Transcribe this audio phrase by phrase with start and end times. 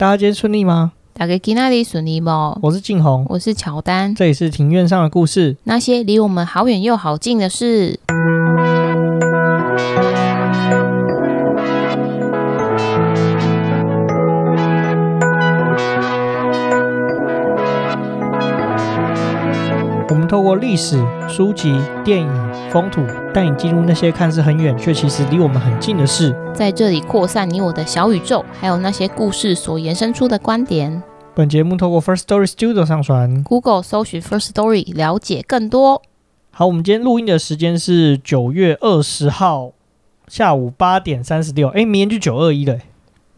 [0.00, 0.92] 大家今天顺利吗？
[1.12, 2.58] 大家今天顺利吗？
[2.62, 8.00] 我是静红，我是乔丹，这里是庭院上的故事，那些离我们好远又好近的事。
[20.40, 20.98] 透过历史、
[21.28, 23.04] 书籍、电影、风土，
[23.34, 31.02] 带你进入那些看似很远却其实离我们很近的事，在这里扩散你我的小宇宙，还有那些故事所延伸出的观点。
[31.34, 36.00] 本节目透过 First Story Studio 上传，Google 搜寻 First Story 了解更多。
[36.52, 39.72] 好，我们今天录音的时间是九月二十号
[40.26, 42.78] 下午八点三十六，哎，明天就九二一了。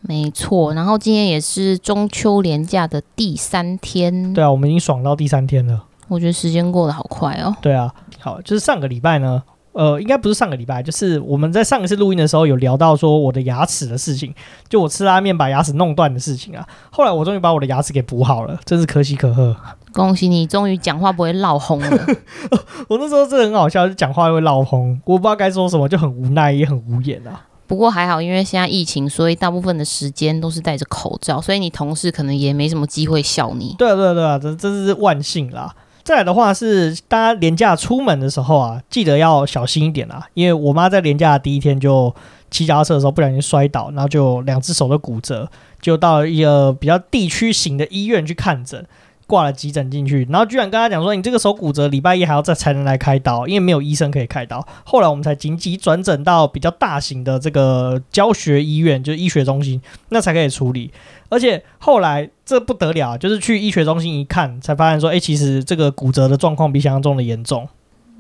[0.03, 4.33] 没错，然后今天也是中秋连假的第三天。
[4.33, 5.87] 对啊，我们已经爽到第三天了。
[6.13, 7.55] 我觉得时间过得好快哦。
[7.61, 14.35] 对啊，好，就是上个礼拜呢，呃，应该不是上个礼拜，就是我们在上一次录音的时候有聊到说我的牙齿的事情，
[14.69, 16.67] 就我吃拉面把牙齿弄断的事情啊。
[16.91, 19.57] 后来我终于把我的牙齿给补好了，真是可喜可贺。
[19.93, 22.07] 恭喜你，终于讲话不会闹红了。
[22.89, 27.41] 我那时候真的很好笑，就讲话会闹红，我不知道该说什么，就很无奈也很无言啊。
[27.67, 33.75] 不过还好，因为现在疫情，所以大部分的时间都是戴着口罩，所以你同事可能也没什么机会笑你。
[33.79, 35.75] 对啊，对啊，对啊，这真是万幸啦。
[36.05, 40.27] 再来的话是，大家连假出门的时候啊，记得要小心一点啊。
[40.35, 42.15] 因为我妈在连假第一天就
[42.51, 45.49] 骑脚踏车的时候不小心摔倒，然后就两只手都骨折，
[45.81, 48.85] 就到一个比较地区型的医院去看诊。
[49.33, 54.63] 挂了急诊进去，然后居然跟他讲说，你这个手骨折，礼拜一还要再才能来开刀，因为没有医生可以开刀。
[54.85, 59.81] 后来我们才紧急转诊到比较大型的这个教学医院，就是医学中心，
[60.11, 60.93] 那才可以处理。
[61.31, 67.67] 而且后来这不得了，就是去医学中心一看，才发现说，哎，其实这个骨折的状况比想象中的严重。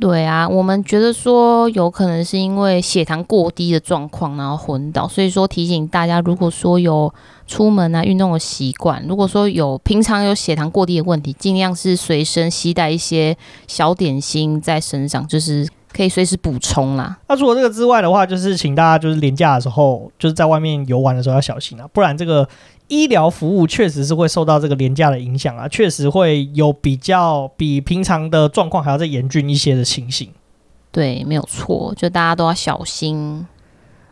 [0.03, 5.07] 对啊，我们觉得说有可能是因为血糖过低的状况，然后昏倒。
[5.07, 7.15] 所以说提醒大家，如果说有
[7.47, 13.37] 出门啊运动的习惯，如果说有平常有血糖过低的问题，尽量是随身携带一些
[13.69, 17.19] 小点心在身上，就是可以随时补充啦。
[17.29, 22.49] 那除了这个之外的话，就是请大家就是连假的时候，就是在外面游玩的时候要小心啊，不然这个。
[22.93, 30.29] 医疗服务确实是会受到这个廉价的影响啊，确实会有比较比平常的状况还要再严峻一些的情形。
[30.91, 33.47] 对，没有错，就大家都要小心。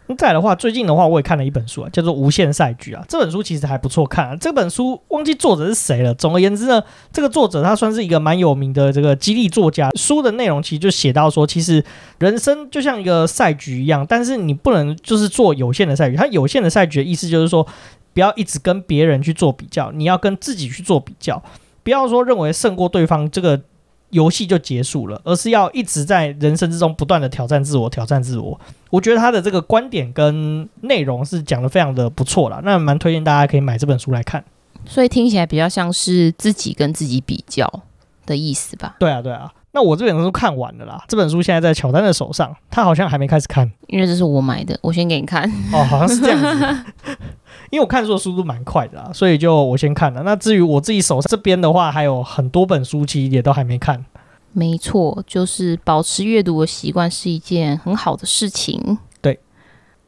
[0.07, 3.05] 那再来的话，最近的话，我也看了一本书啊，叫做《无限赛局》啊。
[3.07, 4.35] 这本书其实还不错看啊。
[4.41, 6.15] 这本书忘记作者是谁了。
[6.15, 6.83] 总而言之呢，
[7.13, 9.91] 这个作者他算是一个蛮有名的这个激励作家。
[9.95, 11.85] 书的内容其实就写到说，其实
[12.19, 16.17] 人生就像一个赛局一样，但是你不能就是做有限的赛局。
[16.17, 17.67] 它有限的赛局的意思就是说。
[18.13, 21.43] 不要一直跟别人去做比较，你要跟自己去做比较。
[21.83, 23.61] 不要说认为胜过对方，这个
[24.11, 28.61] 游戏就结束了，而是要一直在人生之中不断的挑战自我，挑战自我。
[28.91, 34.45] 我觉得他的这个观点跟内容是讲的非常的不错啦，那蛮推荐大家可以买这本书来看。
[34.85, 37.83] 所以听起来比较像是自己跟自己比较
[38.27, 38.97] 的意思吧？
[38.99, 39.51] 对啊，对啊。
[39.73, 45.49] 那我这本书看完了啦，这本书现在在乔丹的手上，他好像还没开始看，因为这是我买的，我先给你看。
[45.73, 46.85] 哦，好像是这样子。
[47.71, 50.23] 因为我看书的速度蛮快的啦，所以就我先看了。
[50.25, 54.05] 那至于我自己手上这边的话，还有很多本书，其实也都还没看。
[54.53, 58.99] 没错，就是保持阅读的习惯是一件很好的事情。
[59.23, 59.39] 对，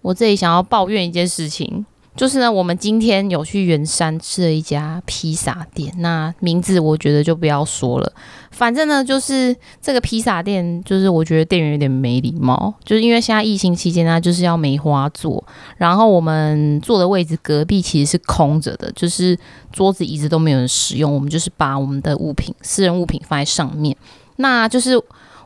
[0.01, 1.87] 我这里想要抱怨一件事情。
[2.15, 8.13] 就是呢，我们今天有去圆山吃了一家披萨店，那名字我觉得就不要说了。
[8.51, 15.43] 反正呢，就是这个披萨店，就是我觉得店员有点没礼貌，就是因为现在疫情期间呢，就是要梅花座，
[15.79, 19.39] 然后我们坐的位置隔壁其实是空着的，就是
[19.73, 23.97] 桌子椅子都没有人使用，我们就是把我们的物品、私人物品放在上面，
[24.37, 25.03] 那就是。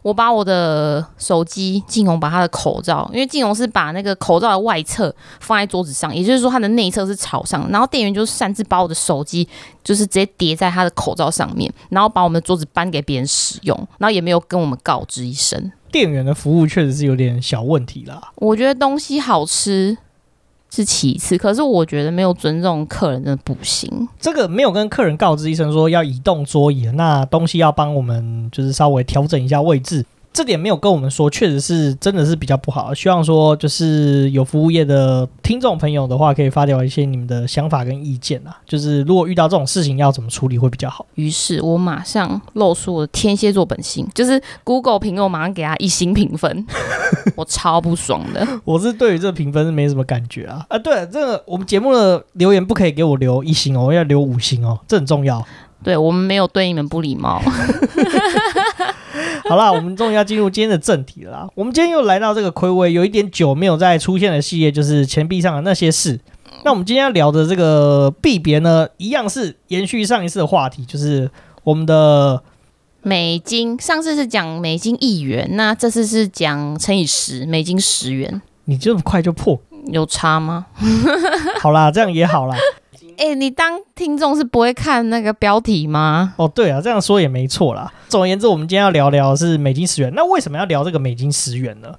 [0.07, 9.49] 我把我的手机，静红把他的口罩，因为静红是把那个口罩的外侧放在桌子上，也就是说它的内侧是朝上，然后店员就擅自把我的手机
[9.83, 15.73] 就是直接叠在他的口罩上面，然后把我们的桌子搬给别人使用，然后也没有跟我们告知一声。
[15.91, 18.31] 店员的服务确实是有点小问题啦。
[18.37, 19.99] 我觉得东西好吃。
[20.71, 24.09] 是其次，可是我觉得没有尊重客人的不行。
[24.21, 30.05] 这个没有跟客人告知一声说要移动桌椅，那东西要帮我们就是稍微调整一下位置。
[30.37, 32.93] 这点没有跟我们说，确实是真的是比较不好。
[32.93, 38.55] 希望说就是有服务业的听众朋友的话，可以发表一些你们的想法跟意见啊。
[38.67, 41.07] 就是如果遇到这种事情，要怎么处理会比较好？
[41.15, 46.67] 于是我马上露出我的天蝎座本性，就是 Google 评论，我马上给他一星评分，
[47.35, 48.47] 我超不爽的。
[48.63, 50.67] 我是对于这个评分是没什么感觉啊。
[50.69, 55.43] 啊，对，这个我们节目的留言不可以给我留一星哦，我要留五星哦，这很重要。
[55.83, 57.41] 对，我们没有对你们不礼貌。
[59.49, 61.49] 好啦，我们终于要进入今天的正题了啦。
[61.55, 66.19] 我们今天又来到这个暌违有一点久没有再出现的系列，就是钱币上的那些事。
[66.65, 71.31] 那我们今天要聊的这个币别呢，一样是延续上一次的话题，就是
[71.63, 72.43] 我们的
[73.03, 73.81] 美金。
[73.81, 78.43] 上次是讲美金一元，那这次是讲乘以十，美金十元。
[78.65, 80.67] 你这么快就破，有差吗？
[81.61, 82.57] 好啦，这样也好啦。
[83.19, 86.35] 哎、你当听众是不会看那个标题吗？
[86.37, 87.93] 哦，对啊，这样说也没错啦。
[88.09, 90.13] 总而言之，我们今天要聊聊是美金十元。
[90.15, 91.95] 那为什么要聊这个美金十元呢？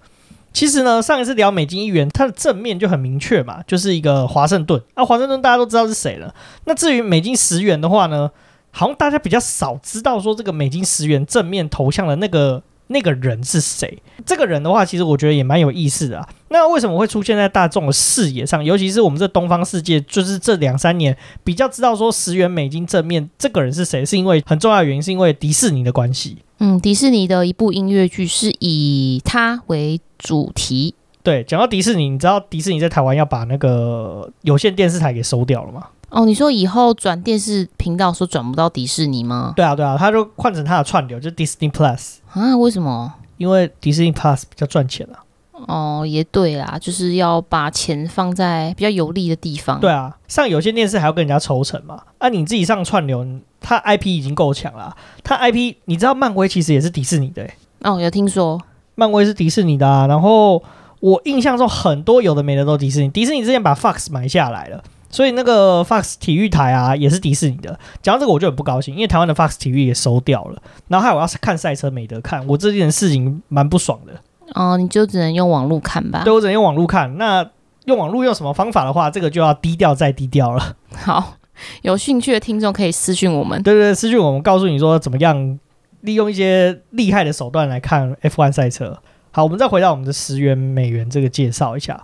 [0.53, 4.81] 其实呢，上一次聊美金一元，它的正面就很明确嘛，就是一个华盛顿。
[4.93, 6.33] 啊、华盛顿大家都知道是谁了。
[6.65, 8.31] 那至于美金十元的话呢，
[8.71, 12.63] 好像大家比较少知道说这个美金十元正面头像的那个。
[12.87, 14.01] 那个人是谁？
[14.25, 16.29] 这个人的话，其实我觉得也蛮有意思的啊。
[16.49, 18.63] 那为什么会出现在大众的视野上？
[18.63, 26.37] 尤其是我们这东方世界，就是这两三年比较知道说十元美金正面这个人是谁，是因为很重要的原因，是因为迪士尼的关系。
[26.59, 30.95] 嗯，迪士尼的一部音乐剧是以他为主题。
[31.21, 35.87] 对，讲到迪士尼，你知道迪士尼在台湾要把那个有线电视台给收掉了吗？
[36.09, 39.53] 哦，你说以后转电视频道说转不到迪士尼吗？
[39.55, 42.55] 对啊，对啊，他就换成他的串流，就是 Disney Plus 啊？
[42.55, 43.13] 为什么？
[43.37, 45.23] 因为 Disney Plus 比较赚钱啊。
[45.67, 49.79] 哦，也对啦，就是要把钱放在比较有利的地方。
[49.79, 52.01] 对啊，上有线电视还要跟人家抽成嘛？
[52.19, 53.25] 啊，你自己上串流，
[53.59, 57.53] 他 IP 已经够强了，他 IP 你知道漫威其实也是迪士尼的欸。
[57.81, 58.61] 哦，有听说
[58.95, 60.07] 漫威是迪士尼的啊。
[60.07, 60.63] 然后
[60.99, 64.83] 我印象中很多有的没的都迪士尼，迪士尼之前把 Fox 买下来了。
[65.09, 67.79] 所以那个 Fox 体育台啊，也是迪士尼的。
[68.01, 70.61] 讲到这个，我就很不高兴，因为台湾的 Fox 体育也收掉了。
[70.87, 74.13] 然后还有我要看赛车没得看，我这件事情蛮不爽的。
[74.53, 76.23] 哦，你就只能用网络看吧？
[76.23, 77.17] 对，我只能用网络看。
[77.17, 77.49] 那
[77.85, 80.75] 用网络用什么方法的话，这个就要低调再低调了。
[80.93, 81.35] 好，
[81.83, 83.61] 有兴趣的听众可以私讯我们。
[83.63, 85.59] 对 对对，私讯我们，告诉你说怎么样
[86.01, 89.01] 利用一些厉害的手段来看 F1 赛车。
[89.31, 92.03] 好，我们再回到我们的十元美元这个介绍一下。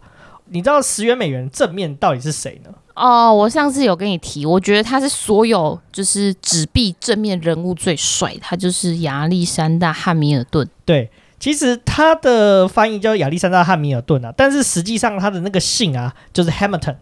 [0.49, 2.69] 你知道十元美元正面到底是谁呢？
[2.95, 10.67] 哦，我上次有跟你提，我觉得他是所有就是纸币正面人物最帅，他就是亚历山大汉密尔顿。
[10.85, 11.09] 对，
[11.39, 16.95] 其实他的翻译叫亚历山大汉密尔顿啊，但是实际上他的那个姓啊就是 Hamilton。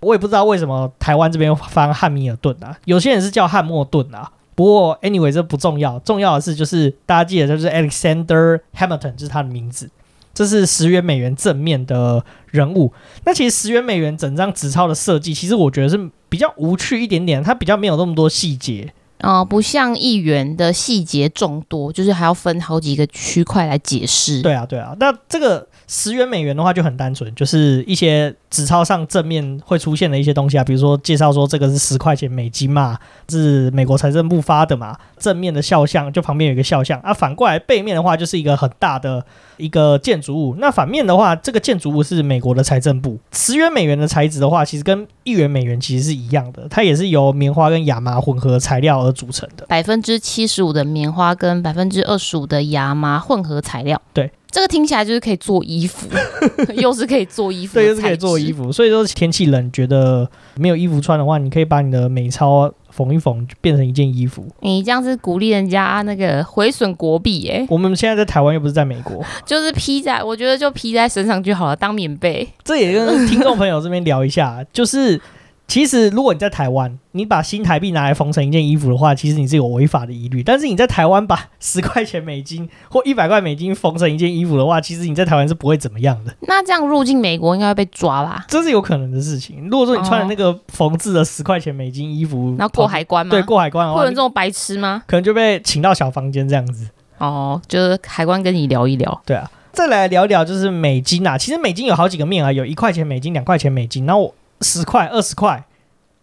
[0.00, 4.30] 我也不知道为什么台湾这边翻汉密尔顿啊，有些人是叫汉默顿啊。
[4.54, 9.90] 不过 anyway 这不重要，重要的是就是大家记得就是 Alexander Hamilton 就是他的名字。
[10.36, 12.92] 这是十元美元正面的人物。
[13.24, 18.92] 那其实十元美元整张纸钞的设计，其实我觉得是比较无趣一点点，它比较没有那么多细节。
[19.22, 24.42] 哦，不像一元的细节众多，就是还要分好几个区块来解释。
[24.42, 24.94] 对啊，对啊。
[25.00, 32.98] 那这个十元美元的话就很单纯，就是一些纸钞上正面会出现的一些东西啊，比如说介绍说这个是十块钱美金嘛，
[33.28, 34.96] 是美国财政部发的嘛。
[35.18, 39.24] 正面的肖像就旁边有一个肖像啊，反过来背面的话就是一个很大的。
[39.58, 43.18] 一个建筑物，那反面的话，这个建筑物是美国的财政部。
[43.32, 49.64] 十元美元的材质的话，其实跟一元美元其实是一样的，它也是由棉花跟亚麻混合材料而组成的。
[49.66, 53.98] 百分之七十五的棉花跟百分之二十五的亚麻混合材料。
[54.12, 56.08] 对，这个听起来就是可以做衣服，
[56.80, 58.72] 又是可以做衣服，对，又是可以做衣服。
[58.72, 62.72] 所以说天气冷，觉得没有衣服穿的话，你可以把你的美钞。
[62.88, 67.66] 缝一缝就变成一件衣服，你这样是鼓励人家那个毁损国币耶？
[67.68, 72.48] 我们现在在台湾又不是在美国，就是披在，我觉得就披在身上就好了，当棉被。
[72.64, 75.20] 这也跟听众朋友这边聊一下，就是。
[75.68, 80.42] 其实，如果你在台湾，你把新台币拿来缝成一件衣服的话，其实你是有违法的疑虑。
[80.42, 86.34] 但是你在台湾把十块钱美金或一百块美金缝成一件衣服的话，其实你在台湾是不会怎么样的。
[86.42, 88.44] 那这样入境美国应该会被抓吧？
[88.48, 89.68] 这是有可能的事情。
[89.68, 93.30] 如果说你穿的那个缝制的十块钱美金衣服，然后过海关吗？
[93.30, 95.02] 对，过海关的话，不能这种白痴吗？
[95.06, 96.88] 可能就被请到小房间这样子。
[97.18, 99.20] 哦，就是海关跟你聊一聊。
[99.26, 101.36] 对啊，再来聊一聊就是美金啊。
[101.36, 105.64] 其实美金有好几个面啊，有一块钱美金、两块钱美金，然后十块、二十块。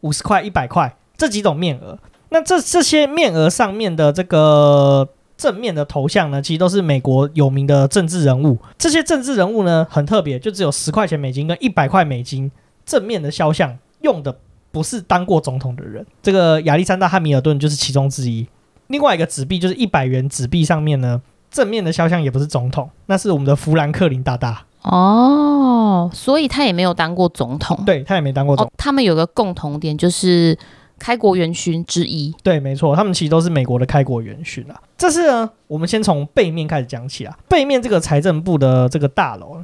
[0.03, 1.97] 五十块、一百块这几种面额，
[2.27, 8.57] 那这这些面额上面的这个正面的头像呢，其实都是美国有名的政治人物。
[8.77, 12.51] 这些政治人物呢，很特别，就只有十块钱美金跟一百块美金
[12.85, 14.37] 正面的肖像用的
[14.73, 16.05] 不是当过总统的人。
[16.21, 18.45] 这个亚历山大·汉密尔顿就是其中之一。
[18.87, 24.65] 另外一个纸币就是一百元纸币上面呢，正面的肖像也不是总统，那是我们的富兰克林大大。
[24.83, 28.69] 哦，所以他也没有当过总统，对，他也没当过总统。
[28.69, 30.57] 哦，他们有个共同点，就是
[30.99, 32.33] 开国元勋之一。
[32.43, 34.79] 对，没错，他们其实都是美国的开国元勋啊。
[34.97, 37.37] 这是呢，我们先从背面开始讲起啊。
[37.47, 39.57] 背面这个财政部的这个大楼。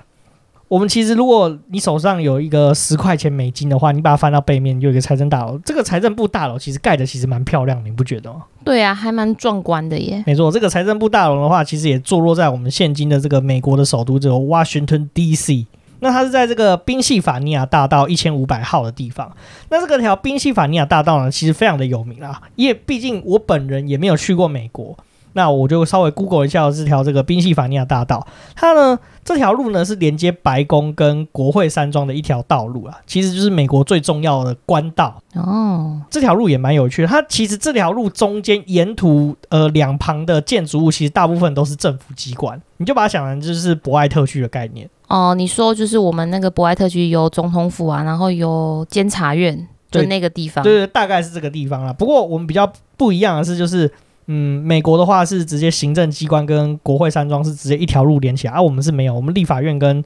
[0.69, 5.59] 我们其实，如果你手上有一个十块钱美金的话，你把它翻到背面，有一个财政大楼。
[5.65, 8.43] 这个财政部大楼其实盖的其实蛮漂亮的，你不觉得吗？
[8.63, 10.23] 对啊，还蛮壮观的耶。
[10.27, 15.65] 没错，这个财政部大楼的话，其实也坐落在我们现今的这个美国的首都，这个 Washington D.C.
[16.01, 19.35] 那它是在这个宾夕法尼亚大道一千五百号的地方。
[19.69, 24.95] 那这个条宾夕法尼亚大道呢，其实非常的有名啊，因为毕竟我本人也没有去过美国。
[25.33, 36.01] 那我就稍微 Google 一下这条这个宾夕法尼亚大道，它呢这条路呢是连接白宫跟国会山庄的一条道路啊，其实就是美国最重要的官道哦。
[36.09, 45.36] 这条路也蛮有趣的，它其实这条路中间沿途呃两旁的建筑物，其实大部分都是政府机关，你就把它想成就是博爱特区的概念哦。
[45.36, 51.93] 你说就是我们那个博爱特区有总统府啊，然后有监察院，就那个地方，对对，大概是这个地方啦。
[51.93, 53.91] 不过我们比较不一样的是就是。
[54.31, 60.03] 嗯，美国的话是直接行政机关跟国会山庄是直接一条路连起来，而、啊、我们是没有，我们立法院跟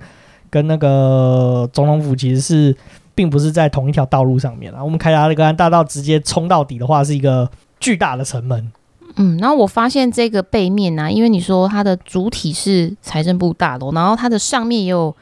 [0.49, 2.73] 跟那个总统府其实是
[3.13, 4.81] 并不是在同一条道路上面啊。
[4.81, 7.51] 我们开那个大道直接冲到底的话，是一个
[7.81, 8.71] 巨大的城门。
[9.17, 15.13] 嗯，然后我发现这个背面呢、啊，因为你说它的主体是财政部大楼，然后它的上面也有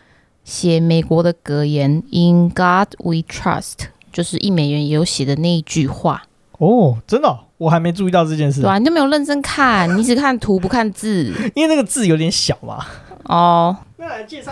[0.44, 6.22] 写美国的格言 “In God We Trust”，就是一美元也有写的那一句话。
[6.60, 7.40] 哦，真的、哦。
[7.62, 12.84] 我还没注意到这件事，对啊，你就没有认真看，你只看图不看字， 因为那个字有点小嘛。
[13.26, 14.52] 哦， 那来介绍，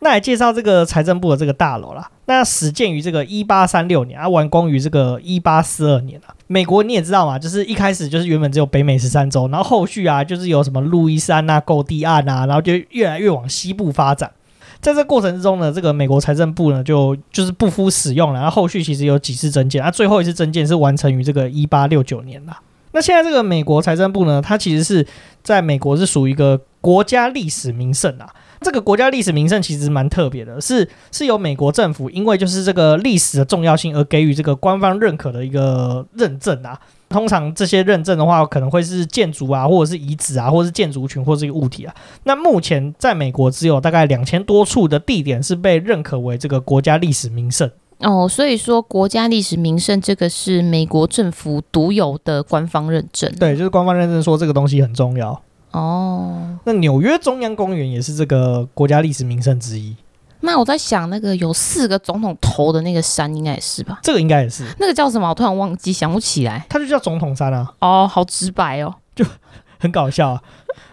[0.00, 2.10] 那来介绍这个财政部的这个大楼啦。
[2.26, 6.34] 那始建于这个一八三六年，啊，完工于这个一八四二年啊。
[6.48, 14.32] 美国你也知道嘛，就是一开始就是原本只有北美十三州，然后后续啊，就是有什么路易斯安那、购地案啊，然后就越来越往西部发展。
[14.80, 22.56] 在这过程之中呢，这个美国财政部呢就就是不敷使用了，然后后续其实有几次增建，啊，最后一次增建是完成于这个一八六九年了。
[22.92, 25.06] 那现在这个美国财政部呢，它其实是
[25.42, 28.28] 在美国是属于一个国家历史名胜啊。
[28.62, 36.78] 这个国家历史名胜其实蛮特别的，是是由美国政府因为就是这个历史的重要性而给予这个官方认可的一个认证啊。
[37.10, 41.92] 通常这些认证的话，可能会是建筑啊，或者是遗址啊，或者是建筑群，或者是一个物体啊。
[42.22, 48.28] 那目前在美国只有大概两千多处的地点是被认可为这个国家历史名胜哦。
[48.28, 53.30] 所以说，国家历史名胜这个是美国政府独有的官方认证。
[53.40, 56.56] 对，就是官方认证说这个东西很重要哦。
[56.64, 59.96] 那纽约中央公园也是这个国家历史名胜之一。
[60.40, 63.98] 那我在想，那个有四个总统头的那个山，应该也是吧？
[64.02, 64.64] 这个应该也是。
[64.78, 65.28] 那个叫什么？
[65.28, 66.64] 我突然忘记，想不起来。
[66.68, 67.72] 它就叫总统山啊。
[67.80, 69.24] 哦，好直白哦，就
[69.78, 70.42] 很搞笑啊。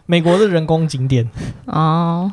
[0.06, 1.30] 美国的人工景点
[1.66, 2.32] 哦。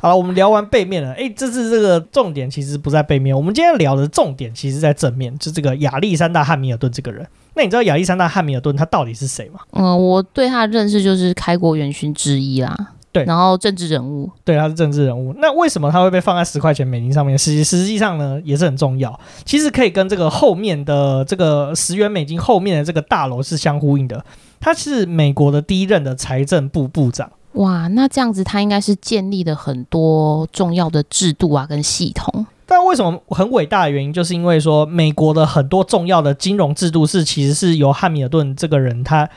[0.00, 1.12] 好了，我们聊完背面了。
[1.12, 7.26] 哎，这次这个重点其实不在背面，我们今天聊的重点其实在正面，就这个亚历山大汉密尔顿这个人。
[7.54, 9.60] 那你知道亚历山大汉密尔顿他到底是谁吗？
[9.72, 12.74] 嗯，我对他的认识就是开国元勋之一啦。
[13.16, 15.34] 对，然后政治人物，对，他是政治人物。
[15.38, 17.36] 那为什么他会被放在十块钱美金上面？
[17.38, 19.18] 实实际上呢，也是很重要。
[19.44, 24.24] 其实可以跟这个后面的这个十元美金后面的这个大楼是相呼应的。
[24.60, 27.30] 他是美国的第一任的财政部部长。
[27.52, 32.46] 哇，那这样子他应该是建立了很多重要的制度啊，跟系统。
[32.66, 39.28] 但为什么很伟大的原因，就是因为说美国的很多重要的金融制度是其实是由汉密尔顿这个人他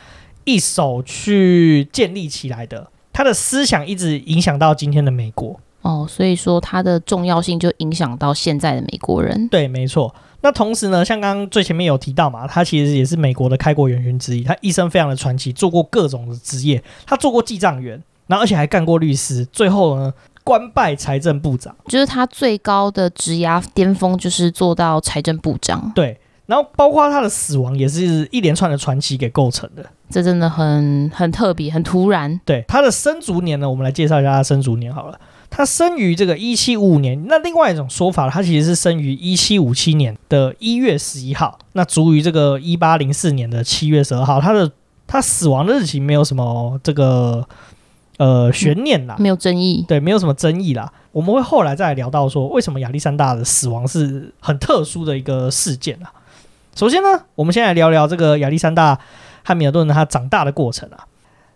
[0.45, 2.87] 一手去建立起来的。
[3.19, 9.45] 他的思想一直影响到今天的美国哦，所以说他的重要性就影响到现在的美国人。
[9.49, 10.15] 对，没错。
[10.39, 14.41] 那同时呢，像刚刚最前面有提到嘛，他其实也是美国的开国元勋之一。
[14.41, 16.81] 他一生非常的传奇，做过各种的职业。
[17.05, 20.13] 他做过记账员，然后而且还干过律师，最后呢，
[20.45, 21.75] 官拜财政部长。
[21.87, 25.91] 就是他最高的职涯巅峰，就是做到财政部长。
[25.93, 26.17] 对。
[26.45, 32.39] 然后包括他的死亡也是一连串的传奇给构成的，这真的很很特别，很突然。
[32.43, 35.19] 对，他的生卒年呢，我们来介绍一下他的生卒年好了。
[35.51, 44.39] 他生于这个一七五五年，那另外一种说法，他其实是生于一七五七年的一月十一号，那卒于这个一八零四年的七月十二号。
[44.39, 44.71] 他的
[45.07, 47.47] 他死亡的日期没有什么这个
[48.17, 50.93] 呃悬念啦，没有争议，对，没有什么争议啦。
[51.11, 56.13] 我们会后来再来聊到说，为什么亚历山大的死亡是很特殊的一个事件啊。
[56.75, 58.99] 首先呢，我们先来聊聊这个亚历山大
[59.43, 61.05] 汉密尔顿他长大的过程啊。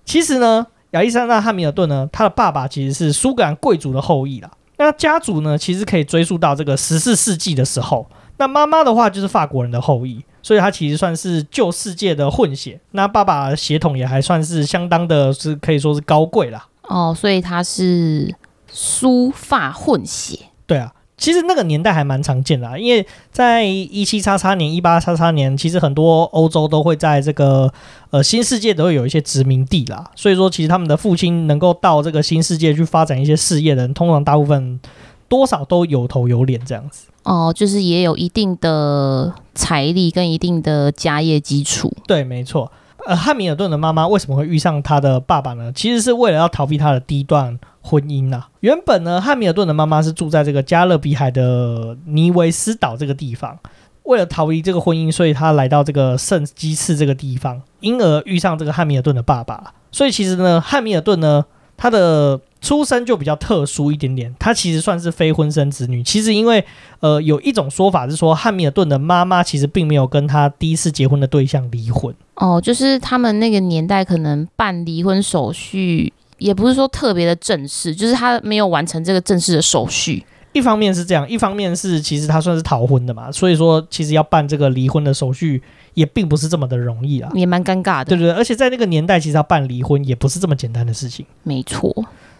[0.05, 4.51] 其实呢，亚历山大汉密尔顿呢，他的爸爸其实是苏格兰贵族的后裔啦。
[4.77, 8.07] 那家族呢，其实可以追溯到这个十四世纪的时候。
[8.37, 12.81] 那妈妈的话就是法国人的后裔，所以他其实算是旧世界的混血。
[12.91, 16.67] 那爸爸的血统也还算是相当的，是可以说是高贵啦。
[16.81, 18.33] 哦，所以他是
[18.67, 20.39] 苏法混血。
[20.65, 20.91] 对啊。
[21.17, 27.71] 其实那个年代还蛮常见的啊，因为在一七叉叉年、一八叉叉年，其实很多欧洲都会在这个
[28.09, 34.79] 呃新世界都会有一些殖民地啦，所以说其实他们的父亲能够到这个新世界去发展一些事业的人，通常大部分
[35.27, 37.07] 多少都有头有脸这样子。
[37.23, 41.93] 哦，就是也有一定的财力跟一定的家业基础。
[42.05, 42.69] 对，没错。
[43.05, 45.71] 呃，汉密尔顿的妈妈为什么会遇上他的爸爸呢？
[45.73, 48.49] 其实是为了要逃避他的第一段婚姻呐、啊。
[48.61, 53.59] 原本呢，汉密尔顿的妈妈是住在这个加勒比海的尼维斯岛这个地方，
[54.03, 59.73] 为了逃离这个婚姻，所以他来到这个圣基次这个地方，因而遇上这个汉密尔顿的爸爸。
[59.91, 61.45] 所以其实呢，汉密尔顿呢，
[61.75, 66.01] 他的出生就比较特殊一点点，他其实算是非婚生子女。
[66.01, 66.63] 其实因为
[67.01, 72.15] 呃，有一种说法是说，汉密尔顿的妈妈其实并没有跟他第一次结婚的对象离婚。
[72.35, 80.25] 哦，就是他们那个年代可能办离婚手续，也不是说特别的正式，就是他没有完成这个正式的手续。
[80.53, 85.61] 一方面是这样，一方面是其实他算是逃婚的嘛，所以说其实要办这个离婚的手续
[85.95, 88.05] 也并不是这么的容易啊，也蛮尴尬的。
[88.05, 91.25] 对不对，而且在那个年代，其实要办离婚也不是这么简单的事情。
[91.43, 91.93] 没错。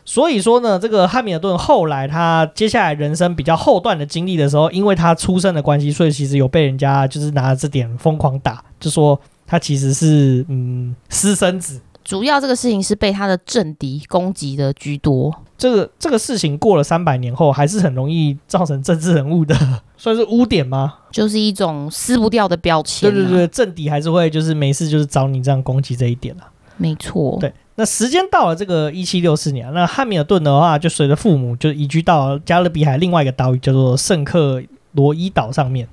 [0.06, 9.20] 所以说呢，这个汉密尔顿后来他接下来人生比较后段的经历的时候，因为他出生的关系，所以其实有被人家就是拿这点疯狂打，就说。
[9.46, 15.32] 他其实是嗯私生子，主要这个事情是被他的政敌攻击的居多。
[15.58, 19.54] 这个这个事情过了三百年后，还是很容易造成政治人物的
[19.98, 20.96] 算是污点吗？
[21.12, 23.14] 就是一种撕不掉的标签。
[23.14, 26.50] 对对对，政敌还是会就是没事就是找你这样攻击这一点啊。
[26.84, 27.38] 没错。
[27.40, 34.62] 对，那时间到了这个一七六四年，那汉密尔顿的话就随着父母就移居到加勒比海另外一个岛屿叫做圣克
[34.92, 35.88] 罗伊岛上面。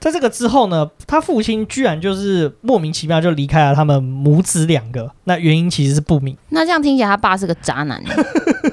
[0.00, 6.36] 在这个之后呢，他父亲居然就是莫名其妙就离开了他们母子两个，那原因其实是不明。
[6.48, 8.02] 那这样听起来，他爸是个渣男。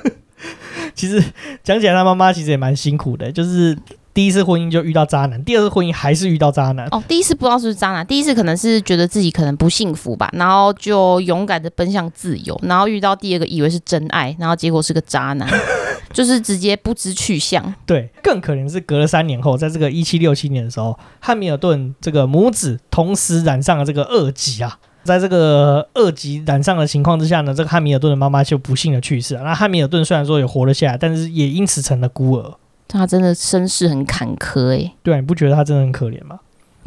[0.95, 1.23] 其实
[1.63, 3.77] 讲起来，他妈妈其实也蛮辛苦的，就是。
[4.19, 6.85] 第一次婚姻就遇到渣男，第二次婚姻还是遇到渣男。
[6.91, 15.47] 哦，第一次不知道是不是渣男，第一次可能是觉得自己可能不幸福吧，然后就勇敢的奔向自由，然后遇到第二个以为是真爱，然后结果是个渣男，
[16.11, 17.73] 就是直接不知去向。
[17.85, 29.43] 对，更可怜是隔了三年后，在这个一七六七年的时候，汉密尔顿这个母子同时染上了这个恶疾啊，在这个二级染上的情况之下呢，这个汉密尔顿的妈妈就不幸的去世了。
[29.43, 32.57] 那汉密尔顿虽然说也活了下来，但是也因此成了孤儿。
[32.89, 36.39] 他真的身世很坎坷哎，对啊，你不觉得他真的很可怜吗？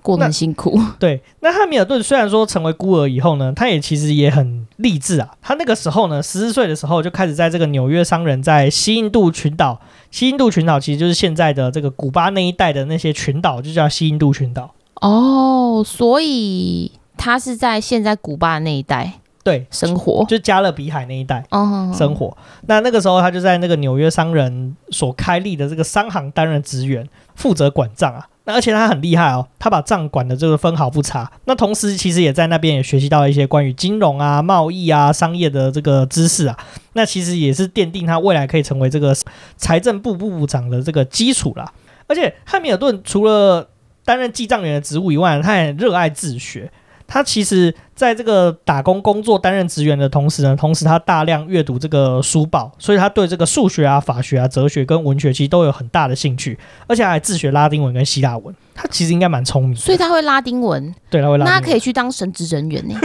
[0.02, 0.76] 过得很辛苦。
[0.98, 5.30] 对，那汉密尔顿虽然说成为孤儿以后呢，他也其实也很励志啊。
[5.40, 14.74] 他那个时候呢，十四岁的时候就开始在这个纽约商人在西印度群岛，西印度群岛其实就是现在的这个古巴那一带的那些群岛，就叫西印度群岛。
[15.00, 19.20] 哦，所以他是在现在古巴那一带。
[19.44, 21.92] 对，生活就加勒比海那一带，oh.
[21.92, 22.36] 生活。
[22.66, 28.28] 那那个时候，他就在那个纽约商人所开立的这个商行担任职员，负责管账啊。
[28.44, 31.30] 那而且他很厉害哦，他把账管的这个分毫不差。
[31.44, 36.56] 那同时，其实也在那边也学习到一些关于金融啊、贸易啊、商业的这个知识啊。
[36.92, 39.12] 那其实也是奠定他未来可以成为这个
[39.56, 41.72] 财政部部部长的这个基础啦。
[42.06, 43.68] 而且汉密尔顿除了
[44.04, 46.70] 担任记账员的职务以外，他也热爱自学。
[47.06, 58.52] 他其实在这个打工工作担任职员的同时呢，同时他大量阅读这个书报，所以他对这个数学啊、法学啊、哲学跟文学其实都有很大的兴趣，而且还自学拉丁文跟希腊文。
[58.74, 60.92] 他其实应该蛮聪明，所以他会拉丁文。
[61.08, 61.54] 对，他会拉丁文。
[61.54, 62.96] 那他可以去当神职人员呢？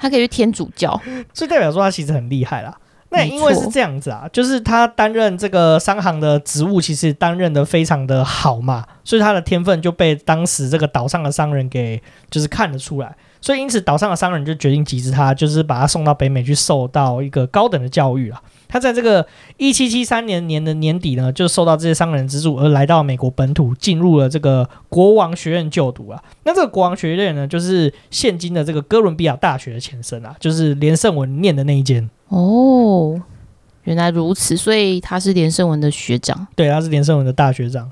[0.00, 1.00] 他可以去天主教，
[1.32, 2.76] 所以代表说他其实很厉害啦。
[3.10, 13.14] 那也因为是这样子啊，就是他担任这个商行的职务，其实担任的非常的好嘛，所以他的天分就被当时这个岛上的商人给就是看得出来。
[13.44, 18.42] 所以，因此岛上的商人就决定集资他，就是把他送到北美去受到一个高等的教育了。
[18.66, 19.26] 他在这个
[19.58, 26.24] 一七七三年年的年底呢，就受到这些商人资助，而来到美国本土，进入了这个国王学院就读啊。
[26.44, 32.08] 那这个国王学院呢，就是现今的这个哥伦比亚大学的前身啊，就是连胜文念的那一间。
[32.28, 33.20] 哦，
[33.82, 36.46] 原来如此，所以他是连胜文的学长。
[36.56, 37.90] 对，他是连胜文的大学长。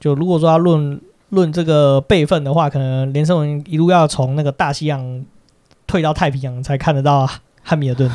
[0.00, 0.98] 就如果说他论。
[1.30, 5.24] 论这个辈分的话，可能连胜文一路要从那个大西洋
[5.86, 7.28] 退到太平洋才看得到
[7.62, 8.10] 汉密尔顿。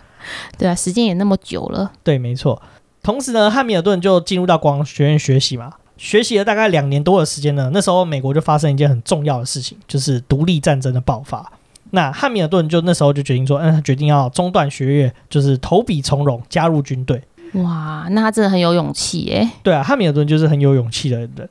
[0.58, 1.92] 对啊，时间也那么久了。
[2.04, 2.60] 对，没错。
[3.02, 7.70] 同时呢，汉密尔顿就进入到国王学院学习嘛，学习了大概两年多的时间呢。
[7.72, 11.50] 那时候美国就发生一件很重要的事情，就是独立战争的爆发。
[11.92, 17.22] 那汉密尔顿就那时候就决定说，嗯，他决定要中断学业，就是投笔从戎，加入军队。
[17.54, 19.48] 哇，那他真的很有勇气耶。
[19.62, 21.48] 对啊，汉密尔顿就是很有勇气的人。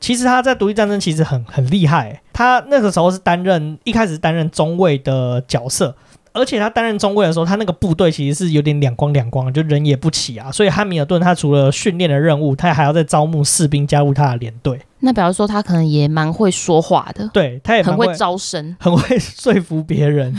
[0.00, 5.94] 其实他在独立战争其实很很厉害，欸，他那个时候是担任一开始担任中尉的角色，
[6.32, 10.50] 而且他担任中尉的时候，他那个部队其实是有点两光两光，就人也不齐啊。
[10.50, 14.80] 所以汉密尔顿他除了训练的任务，他还要再招募士兵加入他的连队。
[15.00, 20.34] 那表示说他可能也蛮会说话的，对，他也很会招生，很会说服别人。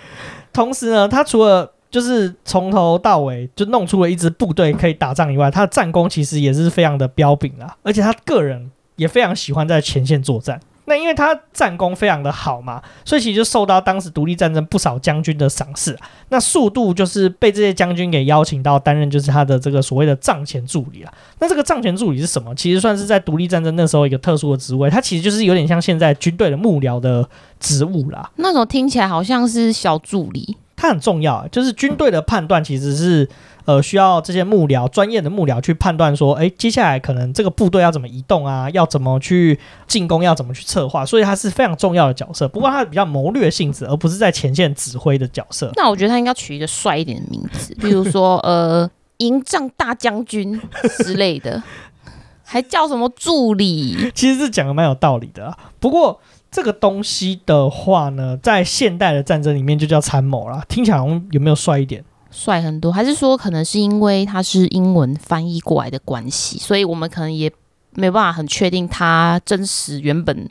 [0.54, 8.70] 同时呢，他除了就是从头到尾就弄出了一支部队可以打仗以外，他的战功其实也是非常的彪炳啊，而且他个人。
[8.96, 10.60] 也非常喜欢在前线作战。
[10.84, 15.98] 那那因为他战功非常的好嘛，所以其实就受到当时独立战争不少将军的赏识。
[16.28, 21.10] 那速度就是被这些将军给邀请到担任就是他的这个所谓的帐前助理了。
[21.38, 22.54] 那这个帐前助理是什么？
[22.54, 27.26] 其实算是在独立战争那时候一个特殊的职位，它其实就是有点像现在军队的幕僚的
[27.58, 28.30] 职务啦。
[28.36, 30.58] 那时候听起来好像是小助理。
[30.76, 33.28] 它很重要，就是军队的判断其实是
[33.64, 42.48] 呃需要这些幕僚、专业的幕僚去判断说，哎，接下来可能这个部队要怎么移动啊，要怎么去进攻，要怎么去策划，所以他是非常重要的角色。
[42.48, 45.70] 不过它比较谋略性质，而不是在前线指挥的角色。
[45.76, 50.60] 那我觉得他应该取一个帅一点的名字， 比如说呃营帐大将军
[50.98, 51.62] 之类的，
[52.42, 54.10] 还叫什么助理？
[54.14, 55.56] 其实是讲的蛮有道理的啊。
[55.78, 56.20] 不过。
[56.54, 60.62] 这个东西的话呢，在现代的战争里面就叫参谋啦。
[60.68, 60.98] 听起来
[61.30, 62.04] 有没有帅一点？
[62.32, 67.52] 帅很多，还是说可能是因为他是英文翻译过来的关系，所以我们可能也
[67.94, 70.48] 没办法很确定他真实原本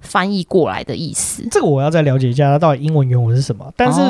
[0.00, 1.46] 翻译过来的意思。
[1.48, 3.72] 这个我要再了解一下，他到底英文原文是什么。
[3.76, 4.00] 但是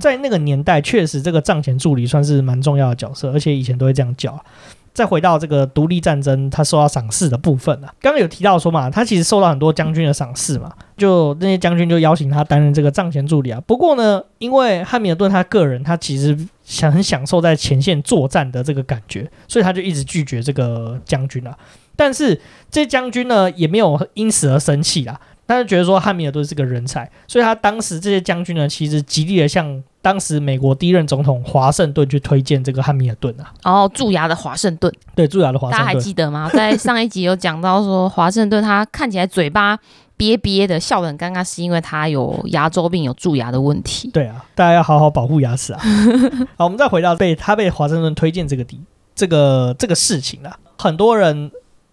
[0.00, 4.36] 在那个年代，确实这个帐前助理算是蛮重要的角色，而且以前都会这样叫。
[4.92, 13.58] 再回到这个独立战争，他受到赏识的部分啊，刚刚有提到说嘛，他其实受到很多将军的赏识嘛，就那些将军就邀请他担任这个帐前助理啊。
[13.66, 21.56] 不过呢，因为汉密尔顿他个人他其实想很享受在前线作战的这个感觉，所以他就一直拒绝这个将军啊。
[21.96, 22.34] 但是
[22.70, 25.18] 这些将军呢，也没有因此而生气啦。
[25.46, 33.50] 他就觉得说汉密尔顿是个人才，所以他当时这些将军呢，其实极力的向当时美国第一任总统华盛顿去推荐这个汉密尔顿啊。
[33.64, 36.50] 哦，蛀牙的华盛顿，对，蛀牙的华盛顿，大家还记得吗？
[36.52, 39.78] 在上一集有讲到说，华盛顿他看起来嘴巴
[40.18, 44.10] 憋憋的，笑得很尴尬，是因为他有牙周病，有蛀牙的问题。
[44.10, 45.80] 对啊，大家要好好保护牙齿啊。
[46.58, 48.78] 好，我们再回到被他被华盛顿推荐这个地
[49.14, 51.50] 这个这个事情啊，很多人。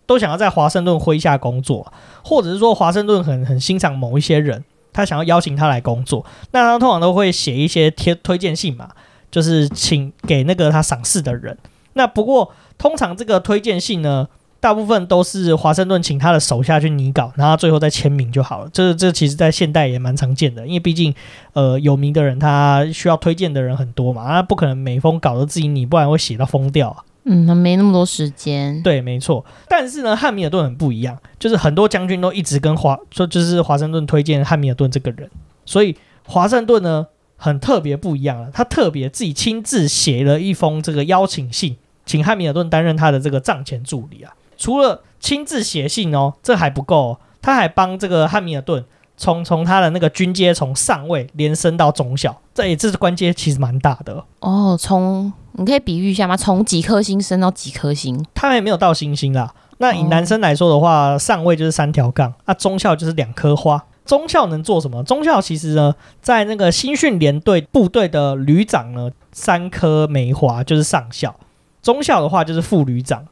[0.08, 1.92] 都想要在华盛顿麾下工作，
[2.24, 8.90] 或者是说华盛顿很很欣赏某一些人，他想要邀请他来工作，那他通常都会写一些贴推荐信嘛，
[9.32, 11.58] 就是请给那个他赏识的人。
[11.94, 14.28] 那不过通常这个推荐信呢，
[14.65, 18.69] 大部分都是华盛顿请他的手下去拟稿，然后最后再签名就好了。
[18.73, 21.13] 这这其实在现代也蛮常见的，因为毕竟
[21.54, 27.04] 呃有名的人他需要推荐的人很多嘛，他不可能每封稿都自己拟，不然会写到疯掉啊。
[27.25, 28.82] 嗯，他没那么多时间。
[28.82, 29.45] 对，没错。
[29.69, 35.30] 但是呢，汉密尔顿很不一样，就是很多将军都一直跟华说，就是华盛顿推荐汉密尔顿这个人。
[35.63, 37.06] 所以华盛顿呢，
[37.38, 38.49] 很特别不一样了。
[38.51, 44.34] 他特别自己亲自写了一封这个邀请信，请汉密尔顿担任他的这个帐前助理啊。
[44.58, 48.84] 除了亲自写信哦，这还不够哦，他还帮这个汉密尔顿。
[49.18, 54.78] 从从他的那个军阶从上尉连升到中校，这也这是官阶其实蛮大的哦。
[54.78, 56.36] 从你可以比喻一下吗？
[56.36, 58.26] 从几颗星升到几颗星？
[58.34, 59.54] 他还没有到星星啦。
[59.78, 63.86] 那以男生来说的话，哦、上尉就是三条杠，那、啊、中校就是两颗花。
[64.06, 65.02] 中校能做什么？
[65.04, 71.34] 中校其实呢，在那个新训连队部队的旅长呢，三颗梅花就是上校。
[71.82, 73.26] 中校的话就是副旅长，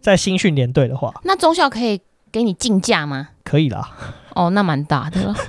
[0.00, 3.28] 在新训连队的话，那中校可以给你竞价吗？
[3.44, 3.90] 可以啦。
[4.34, 5.34] 哦，那蛮大的了。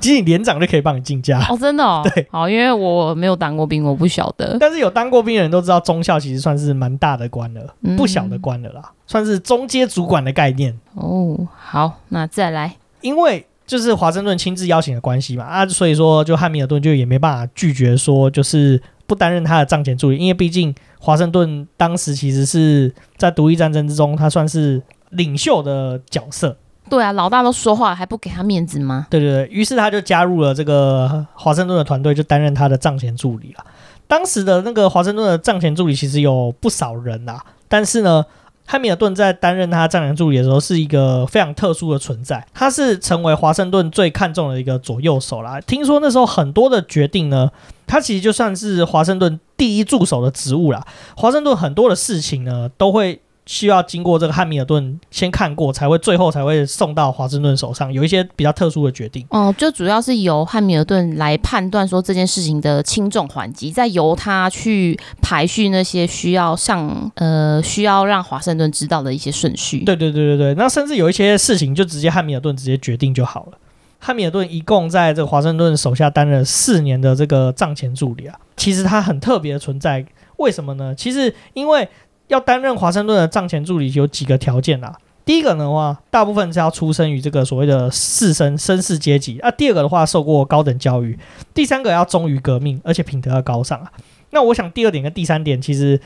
[0.00, 2.02] 其实你连长就可以帮你竞价哦，真的哦。
[2.12, 4.56] 对，好，因为我没有当过兵，我不晓得。
[4.58, 10.76] 但是有当过兵的人都知道，中校其实算是蛮大的官了，嗯、不小的官了啦，算是中阶主管的概念。
[10.94, 26.56] 哦，好，那再来，因为就是华盛顿亲自邀请的关系嘛，啊，所以说就汉密尔顿就也没办法拒绝说，就是不担任他的帐前助理，因为毕竟华盛顿当时其实是在独立战争之中，他算是领袖的角色。
[26.90, 29.06] 对啊，老大都说话了，还不给他面子吗？
[29.10, 33.64] 对对对，于是他就加入了这个华盛顿的团队，就担任他的帐前助理了。
[34.06, 38.24] 当时的那个华盛顿的帐前助理其实有不少人呐，但是呢，
[38.70, 45.58] 汉密尔顿在担任他帐前助理的时候是一个非常特殊的存在，他是成为华盛顿最看重的一个左右手啦。
[45.62, 47.50] 听说那时候很多的决定呢，
[47.86, 50.86] 他其实就算是华盛顿第一助手的职务啦。
[51.16, 53.22] 华盛顿很多的事情呢，都会。
[53.48, 57.90] 需要经过这个汉密尔顿先看过，才会最后才会送到华盛顿手上。
[57.90, 69.78] 有一些比较特殊的决定哦，就主要是由汉密尔顿来判断说这件事情的轻重缓急，再由他去排序那些需要上呃需要让华盛顿知道的一些顺序。
[69.78, 73.58] 对对对对对，那甚至有一些事情就直接汉密尔顿直接决定就好了。
[73.98, 80.04] 汉密尔顿一共在这个华盛顿手下担任四年的这个账前助理啊，其实他很特别的存在，
[80.36, 80.94] 为什么呢？
[80.94, 81.88] 其实因为。
[82.28, 84.96] 要担任华盛顿的账前助理有几个条件啊？
[85.24, 89.50] 第一个的话，大部分是要出生于这个所谓的士绅绅士阶级啊。
[89.50, 91.18] 第二个的话，受过高等教育。
[91.52, 93.92] 第三个要忠于革命，而且品德要高尚啊。
[94.30, 96.00] 那我想第二点跟第三点，其实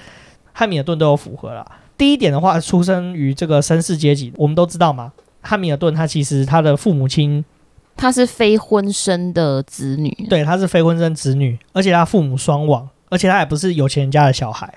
[0.52, 1.64] 汉密尔顿都有符合了。
[1.96, 7.44] 第一点的话，出生于这个绅士阶级，我们都知道嘛，汉密尔顿他其实他的父母亲
[7.96, 14.72] 他是非婚生的子女，对，他是非婚生子女，而且他父母双亡，而且他也不是有钱人家的小孩，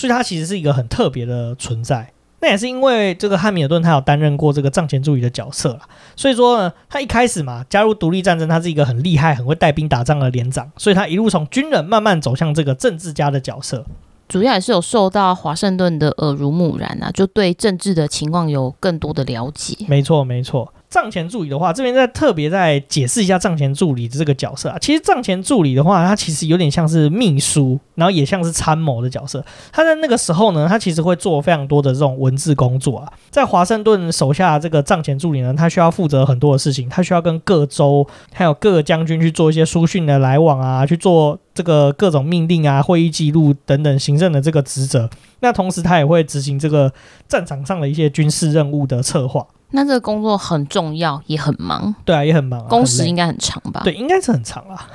[0.00, 2.10] 所以他其实是一个很特别的存在。
[2.42, 5.80] 那也是因为这个汉密尔顿他有担任过这个帐前助理的角色啦，
[6.16, 13.84] 所以说呢，他一开始嘛加入独立战争，他是一个很厉害、很会带兵打仗的连长，所以他一路从军人慢慢走向这个政治家的角色，
[14.26, 19.76] 主要也是有受到华盛顿的耳濡目染啊，就对政治的情况有更多的了解。
[19.86, 20.72] 没错，没错。
[20.90, 24.76] 帐前助理的话，这边再特别再解释一下帐前助理的这个角色啊。
[24.80, 29.44] 其实帐前助理的话，他其实有点像是秘书，然后也像是参谋的角色。
[29.72, 33.12] 他在那个时候呢，他其实会做非常多的这种文字工作啊。
[33.30, 45.08] 在华盛顿手下这个帐前助理呢，他需要负责很多的事情，他需要跟各州还有各个将军去做一些书信的来往啊，去做这个各种命令啊、会议记录等等行政的这个职责。
[45.38, 46.92] 那同时，他也会执行这个
[47.28, 49.46] 战场上的一些军事任务的策划。
[49.72, 51.94] 那这个工作很重要，也很忙。
[52.04, 53.82] 对啊，也很忙啊，工时应该很长吧？
[53.84, 54.88] 对，应该是很长啊。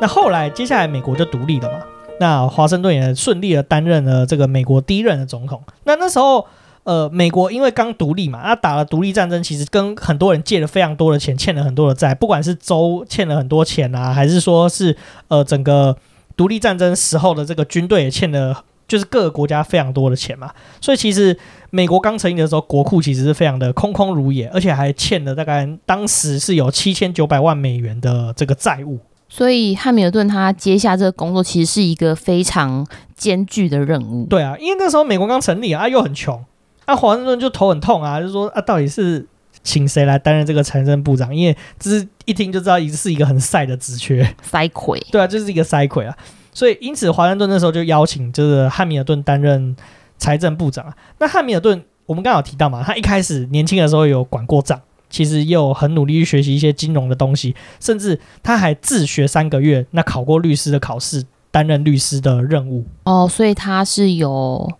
[0.00, 1.78] 那后来，接下来美国就独立了嘛。
[2.20, 5.62] 那华盛顿也顺利的担任了这个美国第一任的总统。
[5.84, 6.46] 那那时候，
[6.84, 14.96] 呃，美国因为刚独立嘛，那打了独立战争，其实跟很多人借了非常多的钱，欠了很多的债，不管是州欠了很多钱啊，还是说是
[15.28, 15.96] 呃整个
[16.36, 18.64] 独立战争时候的这个军队也欠了。
[18.88, 21.36] 就是各个国家非常多的钱嘛，所以其实
[21.70, 28.98] 美国刚成立的时候，国库其实是非常的空空如也，而且还欠了大概当时是有七千九百万美元的这个债务。
[29.28, 34.24] 所以汉密尔顿他接下这个工作，其实是一个非常艰巨的任务。
[34.26, 36.44] 对啊，因为那时候美国刚成立啊，又很穷，
[36.84, 39.26] 啊华盛顿就头很痛啊，就说啊，到底是
[39.64, 41.34] 请谁来担任这个财政部长？
[41.34, 45.04] 因为这是一听就知道，一直是一个很赛的职缺， 塞亏。
[45.10, 46.16] 对啊，就是一个塞亏啊。
[46.56, 49.76] 所以，因此，华盛顿那时候就邀请就是汉密尔顿担任
[50.16, 50.96] 财政部长啊。
[51.18, 62.86] 那汉密尔顿，我们刚刚有提到嘛，他一开始年轻的时候有管过账，其实也有很努力去学习一些金融的东西，甚至他还自学三个月，那考过律师的考试，担任律师的任务。
[63.02, 64.72] 哦，所以他是有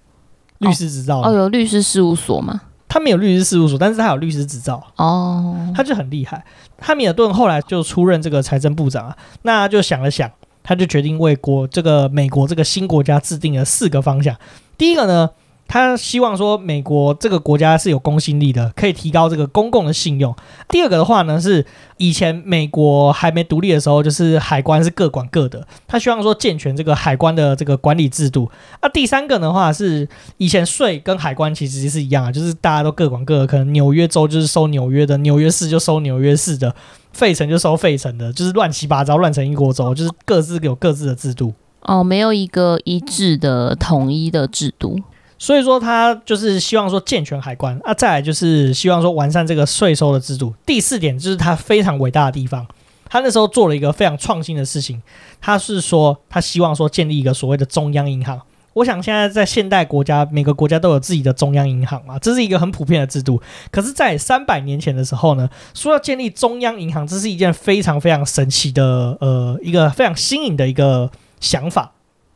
[0.60, 2.62] 律师执照哦，哦，有律师事务所吗？
[2.88, 4.82] 他没有律师事务所，但是他有律师执照。
[4.96, 6.42] 哦，他就很厉害。
[6.80, 10.30] 汉密尔顿后来就出任这个财政部长啊，那就想了想。
[10.66, 14.36] 他就决定为国这个美国这个新国家制定了四个方向。
[14.76, 15.30] 第一个呢，
[15.68, 20.34] 他希望说美国这个国家是有公信力的，可以提高这个公共的信用。
[20.68, 21.64] 第二个的话呢，是
[21.98, 28.50] 以前美国还没独立的时候，就是海关是各管各的，他希望说健全这个海关的这个管理制度。
[28.82, 36.74] 那第三个的话是以前税跟海关其实是一样啊，就是大家都各管各的，可能纽约州就是收纽约的，纽约市就收纽约市的。
[37.16, 45.00] 费城就收费城的，就是乱七八糟，乱成一锅粥，就是各自有各自的制度哦，没有一个一致的统一的制度。
[45.38, 50.54] 所以说，他就是希望说健全海关啊，再来就是希望说完善这个税收的制度。
[50.64, 52.66] 第四点就是他非常伟大的地方，
[53.08, 55.02] 他那时候做了一个非常创新的事情，
[55.40, 58.40] 他是说他希望说建立一个所谓的中央银行。
[58.76, 63.40] 我想现在在现代国家，每个国家都有自己的中央银行嘛，这是一个很普遍的制度。
[63.70, 71.10] 可是，在三百年前的时候呢，说要建立中央银行，这是一件非常非常神奇的，呃，一个非常新颖的一个
[71.40, 71.92] 想法。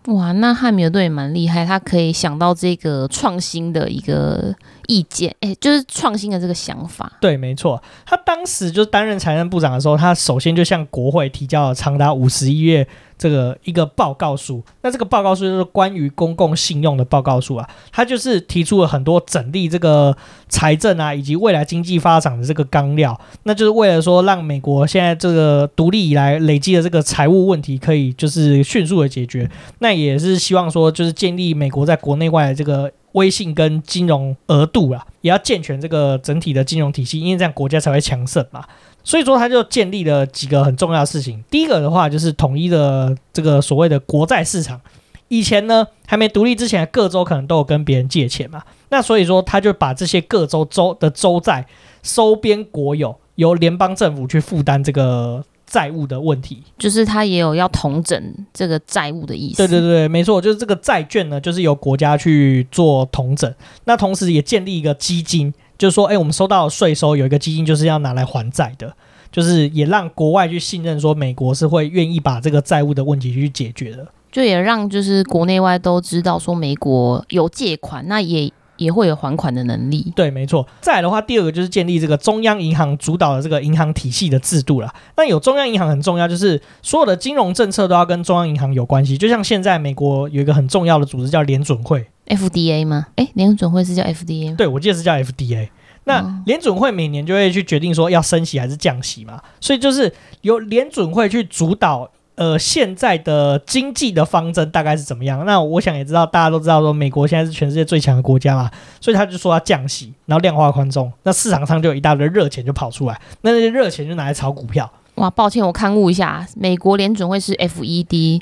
[0.07, 4.55] 哇，那汉密尔顿也蛮厉害，他可以想到这个创新的一个
[4.91, 7.13] 意见，哎，就是创新的这个想法。
[7.21, 12.87] 对，没错，他当时就是担任财政部长的时候，他首先就向国会提交了长达五十一页。
[13.21, 20.17] 这个一个报告书，那这个报告书就是关于公共信用的报告书啊，他就是提出了很多整理这个
[20.49, 29.51] 财政啊以及未来经济发展的这个纲要，那就是为了说让美国现在这个独立以来累积的这个财务问题可以就是迅速的解决，
[29.81, 38.65] 那也是希望说就是建立美国在国内外的这个微信跟金融额度啊，也要健全这个整体的金融体系，因为这样国家才会强盛嘛。
[39.03, 41.43] 所以说，他就建立了几个很重要的事情。
[41.51, 44.81] 第一个的话，就是统一的这个所谓的国债市场。
[45.29, 48.63] 以前呢，还没独立之前，各州可能都有跟别人借钱嘛。
[48.91, 51.67] 那所以说，他就把这些各州州的州债
[52.03, 56.63] 收编国有，由联邦政府去负担这个债务的问题。
[56.77, 58.21] 就是他也有要统整
[58.53, 59.57] 这个债务的意思。
[59.57, 63.55] 对对对，没错，就是这个债券呢，就是由国家去做统整。
[63.85, 65.55] 那同时也建立一个基金。
[65.79, 68.95] 就是说，哎，我们收到税收有一个基金，就是要拿来还债的，
[69.33, 80.11] 就是也让国外去信任，说美国是会愿意把这个债务的问题去解决的，就也让就是国内外都知道说美国有借款，那也也会有还款的能力。
[80.17, 80.67] 对，没错。
[80.81, 84.93] 再来的话，第二个就是建立这个中央银行主导的这个银行体系的制度了。
[85.17, 89.19] 那有中央银行很重要，就是所有的金融政策都要跟中央银行有关系。
[89.19, 92.07] 就像现在美国有一个很重要的组织叫联准会。
[92.27, 93.09] FDA 吗？
[93.17, 94.57] 哎，联准会是叫 FDA？
[94.57, 95.69] 对，我记得是叫 FDA。
[96.05, 102.11] 那联准会每年就会去决定说要升息还是降息嘛，所以就是由联准会去主导。
[102.41, 105.45] 呃，现在的经济的方针大概是怎么样？
[105.45, 114.91] 那我想也知道，大家都知道说，美国现在是全世界最强的国家嘛，所以他就说要降息，然后量化宽松，那市场上就有一大堆热钱就跑出来，那那些热钱就拿来炒股票。
[115.17, 118.41] 哇，抱歉，我勘误一下，美国联准会是 FED，Federal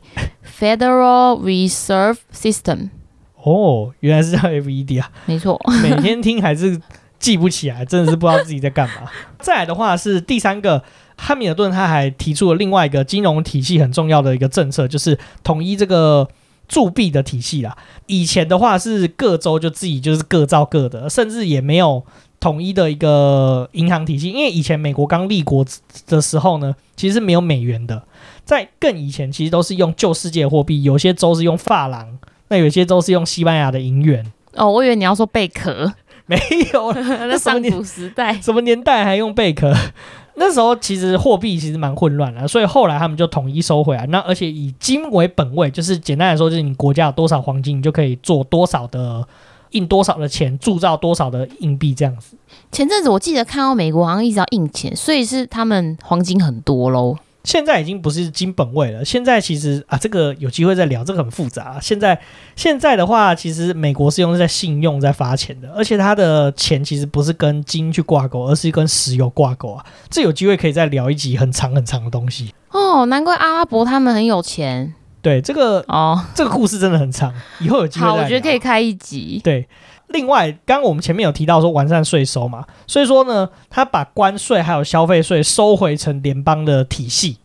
[1.42, 2.90] Reserve System。
[3.42, 6.80] 哦，原来是叫 FED 啊，没错，每天听还是
[7.18, 9.10] 记不起来，真的是不知道自己在干嘛。
[9.42, 10.84] 再来的话是第三个。
[11.20, 16.26] 汉密尔顿他还提出了另外一个金融体系很重要的一个政策，就是统一这个
[16.68, 17.76] 铸币的体系啦。
[18.06, 22.04] 以前的话是各州就自己就是各造各的，甚至也没有
[22.38, 24.30] 统一的一个银行体系。
[24.30, 25.66] 因为以前美国刚立国
[26.06, 28.04] 的时候呢，其实是没有美元的，
[28.44, 34.32] 在更以前其实都是用旧世界货币，有些州是用法郎，那有些州是用西班牙的银元。
[34.54, 35.92] 哦，我以为你要说贝壳，
[36.26, 36.38] 没
[36.72, 39.74] 有， 那上古时代什么年代还用贝壳？
[40.38, 44.06] 那时候其实货币其实蛮混乱的，所以后来他们就统一收回来。
[44.06, 49.26] 那而且以金为本位，就是简单来说，就是你国家有多少黄金，你就可以做多少的
[49.70, 52.36] 印多少的钱，铸造多少的硬币这样子。
[52.72, 57.16] 前阵子我记得看到美国好像一直要印钱，所以是他们黄金很多喽。
[57.48, 59.02] 现在已经不是金本位了。
[59.02, 61.78] 现在其实啊，这个有机会再聊，这个很复杂啊。
[61.80, 62.20] 现在
[62.54, 69.82] 现在的话，其实美国是用在信用在发钱的，而且它的钱其实不是跟金去挂钩，而是跟石油挂钩啊。
[70.10, 73.06] 这有机会可以再聊一集很长很长的东西哦。
[73.06, 74.92] 难怪阿拉伯他们很有钱。
[75.22, 78.06] 对，这个哦，这个故事真的很长，以后有机会。
[78.06, 79.40] 好，我觉得可以开一集。
[79.42, 79.66] 对。
[80.08, 87.36] 另外，刚刚我们前面有提到说完善税收嘛，所以说呢，他把关税还有消费税收回成联邦的体系，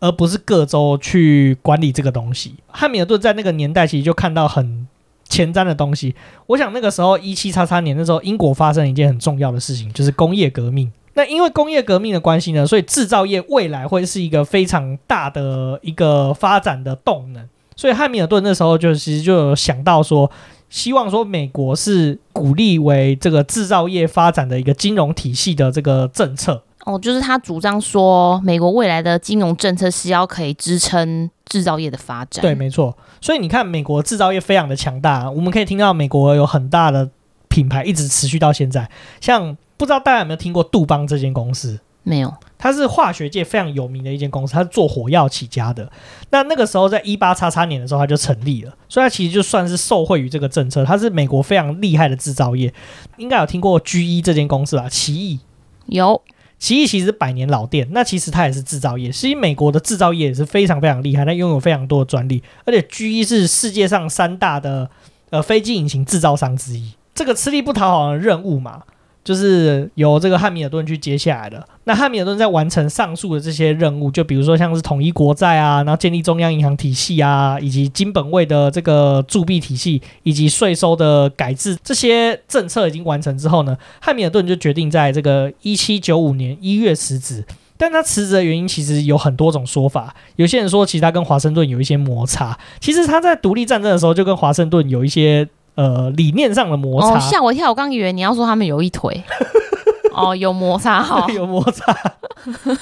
[0.00, 2.54] 而不是各州去管理这个东西。
[2.68, 4.88] 汉密尔顿在那个年代其实就看到很
[5.28, 6.14] 前瞻的东西。
[6.46, 10.90] 我想那个时候一七叉叉年的时候，英国发生了一件很重要的事情，就是工业革命。
[11.12, 17.46] 那因为工业革命的关系呢，所以制造业未来会是一个非常大的一个发展的动能。
[17.76, 20.30] 所以汉密尔顿那时候就其实就有想到说。
[20.70, 32.40] 希望说美国是鼓励为这个制造业发展的一个金融体系的这个政策哦，就是他主张说美国未来的金融政策是要可以支撑制造业的发展。
[32.40, 32.96] 对，没错。
[33.20, 37.10] 所以你看，美国制造业非常的强大，我们可以听到美国有很大的
[37.48, 38.88] 品牌一直持续到现在。
[39.20, 41.78] 像不知道大家有没有听过杜邦这间公司？
[42.08, 42.32] 没有。
[42.56, 45.88] 它是化学界非常有名的一间公司，它是做火药起家的。
[46.30, 50.84] 那那个时候在一八叉叉年的时候，它就成立了，所以它其实就算是受惠于这个政策。
[50.84, 52.72] 它是美国非常厉害的制造业，
[53.16, 54.88] 应该有听过 GE 这间公司吧？
[54.88, 55.38] 奇异
[55.86, 56.20] 有，
[56.58, 59.12] 奇异其实百年老店，那其实它也是制造业。
[59.12, 64.90] 其实美国的制造业也是非常非常厉害，它拥有非常多的专利，而且 GE 是世界上三大的
[65.30, 66.92] 呃飞机引擎制造商之一。
[67.14, 68.82] 这个吃力不讨好的任务嘛。
[69.28, 71.62] 就是由这个汉密尔顿去接下来的。
[71.84, 87.44] 那汉密尔顿在完成上述的这些任务，就比如说像是统一国债啊，然后建立中央银行体系啊，以及金本位的这个铸币体系，以及税收的改制，这些政策已经完成之后呢，汉密尔顿就决定在这个一七九五年一月辞职。
[87.76, 95.46] 但他辞职的原因其实有很多种说法，有些人说其实他跟华盛顿有一些摩擦，其实他在独立战争的时候就跟华盛顿有一些。
[95.78, 97.68] 呃，理念上的摩擦，吓、哦、我一跳！
[97.68, 99.22] 我刚以为你要说他们有一腿，
[100.12, 101.96] 哦，有摩擦 哈，有摩擦，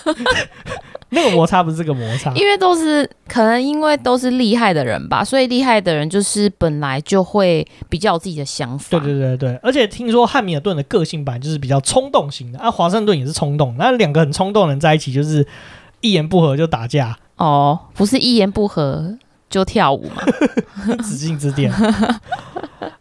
[1.11, 8.99] 那个摩擦不是这个摩擦，因为都是可能因为都是厉害的人吧，所以厉害的人就是本来就会比较有自己的想法。
[8.99, 15.47] 对对对对，而且听说汉密尔顿的个性版就是比较冲动型的，啊，华盛顿也是冲动，那两个很冲动的人在一起就是
[16.01, 17.19] 一言不合就打架。
[17.37, 20.23] 哦，不是一言不合就跳舞嘛，
[21.03, 21.73] 紫禁之巅。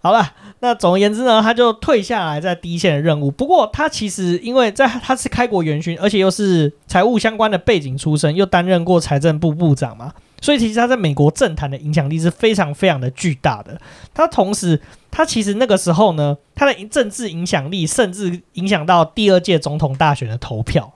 [0.02, 3.32] 好了，那总而言之呢，他就退下来在第一线的任务。
[3.32, 13.80] 不过他其实因为在他是开国元勋，而且又是财务相关的背景出身，又担任过财政部部长嘛，所以其实他在美国政坛的影响力是非常非常的巨大的。
[14.14, 14.80] 他同时，
[15.10, 20.94] 他其实那个时候呢，他的政治影响力甚至影响到第二届总统大选的投票。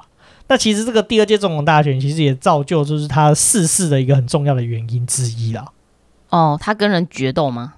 [0.50, 5.66] 那其实这个第二届总统大选其实也造就就是他逝世的一个很重要的原因之一啦。
[6.30, 7.76] 哦，他跟人决斗吗？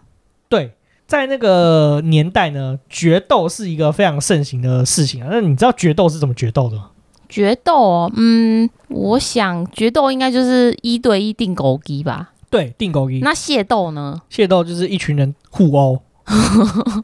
[0.49, 0.72] 对。
[1.05, 5.28] 在那个年代呢，决斗是一个非常盛行的事情啊。
[5.30, 6.91] 那你知道决斗是怎么决斗的吗？
[7.28, 12.32] 决斗哦，嗯，我想决斗应该就是一对一钉孤枝吧。
[12.49, 13.19] 对，钉孤枝。
[13.19, 14.22] 那械斗呢？
[14.32, 16.01] 械斗就是一群人互殴，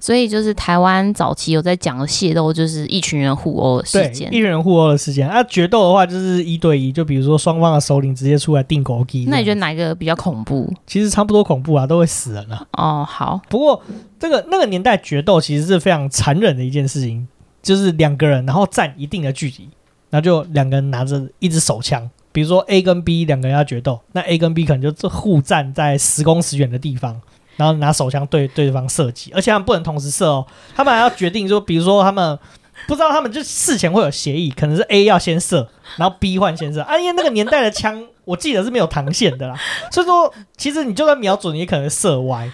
[0.00, 5.28] 所以就是台湾早期有在讲的械斗，就是一群人互殴的事件，一群人互殴的事件。
[5.28, 9.26] 啊，决斗的话就是一对一，就比如说双方的首领直接出来定国机。
[9.28, 10.72] 那你觉得哪一个比较恐怖？
[10.86, 12.66] 其实差不多恐怖啊，都会死人啊。
[12.72, 13.40] 哦，好。
[13.48, 13.82] 不过
[14.18, 17.26] 这个那个年代决斗其实是非常残忍的一件事情，
[17.62, 19.68] 就是两个人然后站一定的距离，
[20.10, 27.20] 然后就两个人拿着一支手枪，比如说 A 跟 B 两个人要决斗，那 A 跟 B 可能就互站在十公尺远的地方。
[27.56, 32.38] 然后拿手枪对对方射击，而且他们不能同时射哦，他们还要决定说，比如说他们
[32.86, 36.82] 不知道他们就事前会有协议，可能是 A 要先射，然后 B 换先射。
[36.82, 39.58] 啊，因为那个年代的枪， 我记得是没有膛线的啦，
[39.90, 42.50] 所以说其实你就算瞄准，你也可能射歪。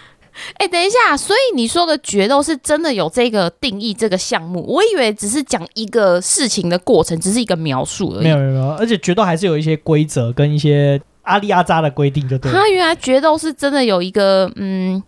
[0.55, 4.64] 哎，等一下，所以你说的决斗是真的有这个定义这个项目？
[4.66, 8.22] 我以为只是讲一个事情的过程，只是一个描述而已。
[8.22, 11.00] 没有没有没有，而且决斗还是有一些规则跟一些。
[11.22, 12.58] 阿里阿扎的规定就对了。
[12.58, 15.02] 他原来决斗是真的有一个，嗯，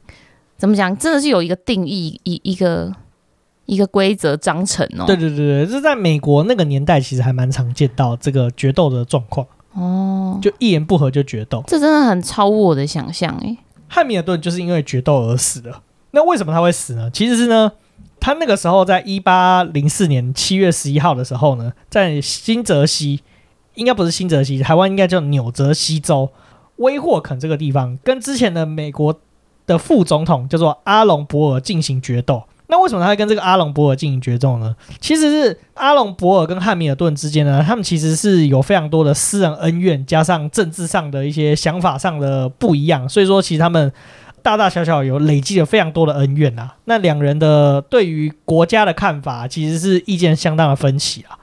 [0.56, 0.96] 怎么讲？
[0.96, 2.92] 真的是有一个定义，一一个
[3.66, 5.04] 一个规则章程哦。
[5.06, 10.38] 对对对对，这在美国那个年代其实还蛮常见到这个决斗的状况哦。
[10.40, 13.58] 就一言不合就决斗，这真的很超乎我的想象诶。
[13.88, 15.82] 汉密尔顿就是因为决斗而死的。
[16.12, 17.10] 那为什么他会死呢？
[17.12, 17.72] 其实是呢，
[18.20, 23.20] 他那个时候在一八零四年七月十一号的时候呢，在新泽西。
[23.74, 26.30] 应该不是新泽西，台湾应该叫纽泽西州
[26.76, 29.18] 威霍肯这个地方，跟之前的美国
[29.66, 32.42] 的副总统叫做阿隆博尔进行决斗。
[32.66, 34.74] 那为什么他会跟这个阿隆博尔进行决斗呢？
[34.98, 43.92] 其实是阿隆博尔跟汉密尔顿之间呢，他们其实是有非常多的私人恩怨，加上政治上的一些想法上的不一样，所以说其实他们
[44.42, 46.74] 大大小小有累积了非常多的恩怨啊。
[46.86, 51.38] 那两人的对于国家的看法其实是意见相当的分歧啊。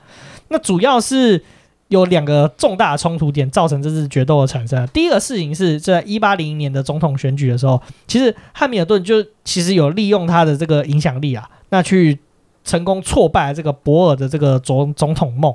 [0.49, 1.43] 那主要是。
[1.91, 4.87] 有两个重大的冲突点造成这次决斗的产生。
[4.93, 12.17] 第一个事情是在一八零零年的总统选举的时候，其实汉密尔顿就其实有利用他的这个影响力啊，那去
[12.63, 15.53] 成功挫败这个博尔的这个总总统梦。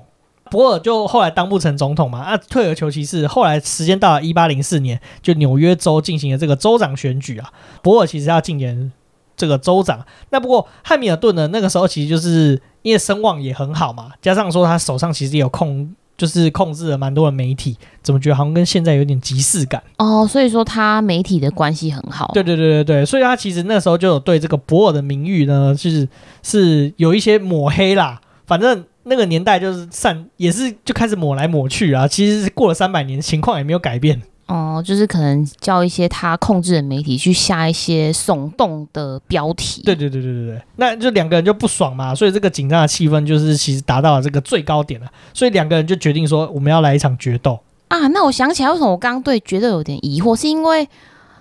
[0.51, 3.26] 博尔就后来当不成总统嘛，啊，退而求其次。
[3.26, 7.51] 后来时间到了一八零四年，就纽约州进行了这个州长选举啊，
[7.82, 8.93] 博尔其实要竞选
[9.39, 10.05] 这个州长。
[10.28, 15.95] 那不过汉密尔顿呢，那个时候其实就是因为声望也很好嘛，加上说他手上其实有控。
[16.16, 20.26] 就是控制了蛮多的媒体，怎么觉得好像跟现在有点即视感哦？
[20.26, 22.30] 所以说他媒体的关系很好。
[22.32, 26.08] 对对对对对，所以他其实那时候就有对这个博尔的名誉呢，就是
[26.42, 28.20] 是有一些抹黑啦。
[28.46, 32.06] 反正那个年代就是散，也是就开始抹来抹去啊。
[32.06, 34.22] 其实过了三百年，情况也没有改变。
[34.47, 39.82] 哦，就是可能叫一些他控制的媒体去下一些耸动的标题。
[39.82, 45.07] 对对对对对对，那就两个人就不爽嘛，所以这个紧张的气氛就是其实达到了这个最高点了。
[45.34, 48.07] 所以两个人就决定说，我们要来一场决斗啊。
[48.07, 50.88] 那我想起来，为什么我刚刚对决斗有点疑惑，是因为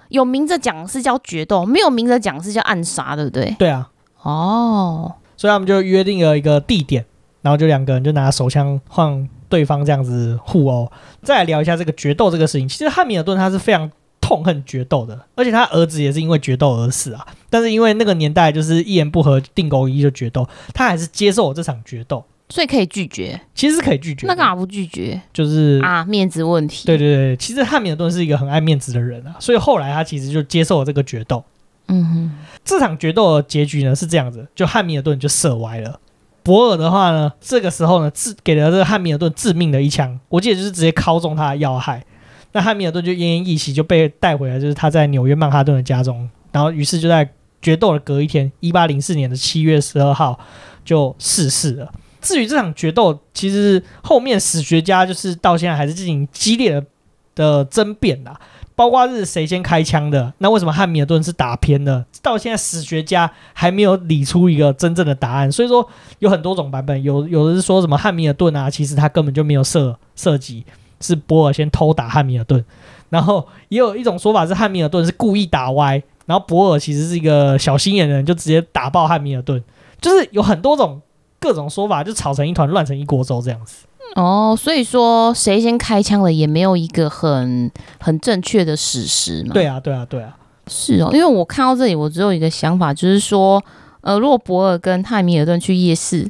[0.09, 3.55] 有明着讲是叫决斗，没有明着讲是叫暗杀，对不对？
[3.59, 3.87] 对啊。
[4.23, 7.05] 哦，所以他们就约定了一个地点，
[7.43, 9.29] 然后就两个人就拿手枪换。
[9.55, 10.91] 对方这样子互殴，
[11.23, 12.67] 再来聊一下这个决斗这个事情。
[12.67, 13.89] 其实汉密尔顿他是非常
[14.19, 17.25] 痛恨决斗的，而且他儿子也是因为决斗而死啊。
[17.49, 23.39] 但是因为那个年代就是一言不合定狗一就决斗，他还是接受了这场决斗，所以可以拒绝。
[23.53, 25.21] 其实是可以拒绝，那干嘛不拒绝？
[25.31, 26.85] 就是啊，面子问题。
[26.85, 31.41] 对对对，其实汉密尔顿是一个很爱面子的人啊，所以后来他其实就接受了这个决斗。
[31.87, 32.31] 嗯哼，
[32.65, 35.97] 这场决斗的结局呢是这样子，就汉密尔顿就射歪了。
[36.45, 42.05] 博尔的话呢，这个时候呢，致给了这个汉密尔顿致命的一枪，我记得就是直接敲中他的要害。
[42.51, 46.29] 那汉密尔顿就奄奄一息，就被带回来，就是他在纽约曼哈顿的家中。
[46.51, 47.27] 然后，于是就在
[47.63, 50.39] 决斗的隔一天，一八零四年的七月十二号
[50.85, 51.91] 就逝世了。
[52.21, 56.85] 至于这场决斗，其实后面史学家就是到现在还是进行激烈的
[57.33, 58.39] 的争辩啦。
[58.75, 60.33] 包括是谁先开枪的？
[60.39, 62.05] 那为什么汉密尔顿是打偏的？
[62.21, 65.51] 到现在史学家还没有理出一个真正的答案。
[65.51, 65.87] 所以说
[66.19, 70.65] 有很多种版本，有有的是说什么汉密尔顿啊，其实他根本就没有射射击，
[70.99, 72.63] 是博尔先偷打汉密尔顿。
[73.09, 79.63] 然后也有一种说法是汉密尔顿是故意打歪，然后博尔其实是一个小心眼的人，就直接打爆汉密尔顿。
[80.01, 81.01] 就是有很多种
[81.45, 83.85] 各种说法，就吵成一团，乱成一锅粥这样子。
[84.15, 89.53] 哦，所以说谁先开枪了也没有一个很很正确的史实嘛？
[89.53, 90.35] 对啊，对啊，对啊，
[90.67, 91.11] 是哦。
[91.13, 93.63] 因为我看到这里，我只有一个想法，就是说，
[94.01, 96.27] 呃，如果博尔跟泰米尔顿去夜市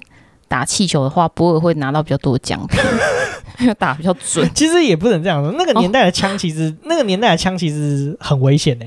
[0.49, 2.77] 打气球的话，博尔会拿到比较多的奖品，
[3.61, 4.49] 因 为打比较准。
[4.53, 8.85] 其实也不能这样说，那个年代的枪其实，哦、那个年代的枪其实很危险呢。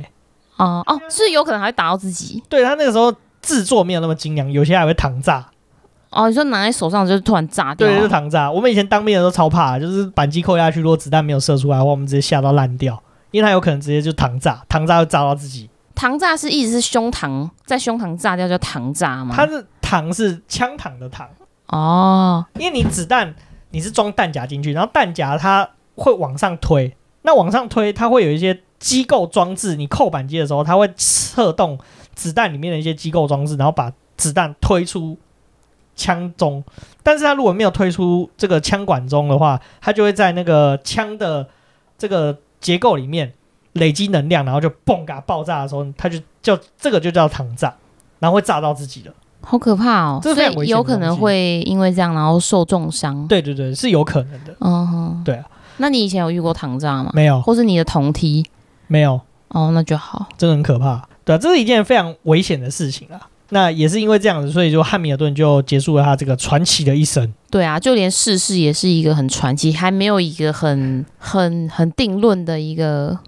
[0.57, 2.43] 哦哦，是有可能还会打到自己。
[2.51, 5.49] 对，他那个时候制作没有那么精良，有些还会膛炸。
[6.11, 7.87] 哦，你说拿在手上就是突然炸掉？
[7.87, 8.51] 对，就是糖炸。
[8.51, 15.69] 我们以前当兵的时候超怕，就是扳机扣下去，如果子弹没有射出来的话，我们直接吓到烂掉，因为它有可能直接就糖炸，糖炸会炸到自己。
[15.95, 19.35] 糖炸是一直是胸膛在胸膛炸掉叫糖炸吗？
[19.37, 21.27] 它是糖是枪膛的膛
[21.67, 23.35] 哦，因为你子弹
[23.71, 31.79] 你是装弹夹进去，然后弹夹它会往上推，那往上推它会有一些机构装置，你扣扳机的时候它会策动
[32.15, 35.19] 子弹里面的一些机构装置，然后把子弹推出
[35.99, 36.63] 枪中，
[37.03, 41.47] 但是他如果没有推出这个枪管中的话，它就会在那个枪的
[41.99, 43.33] 这个结构里面
[43.73, 47.75] 累积能量，然后就嘣嘎爆炸的时候，它就叫这个就叫膛炸，
[48.21, 49.13] 然后会炸到自己的。
[49.41, 50.21] 好可怕哦！
[50.23, 50.33] 所
[50.65, 53.27] 以有可能会因为这样然后受重伤。
[53.29, 54.55] 对对对，是有可能的。
[54.61, 55.45] 嗯哼，对啊。
[55.79, 57.11] 那你以前有遇过膛炸吗？
[57.15, 57.41] 没有。
[57.43, 58.45] 或是你的铜梯？
[58.89, 59.21] 没有。
[59.49, 60.27] 哦，那就好。
[60.37, 61.09] 真的很可怕。
[61.25, 63.29] 对啊，这是一件非常危险的事情啊。
[63.51, 67.33] 那也是因为这样子，所以就汉密尔顿就结束了他这个传奇的一生。
[67.51, 73.19] 对啊，就连逝世也是一个很传奇，还没有一个很很很定论的一个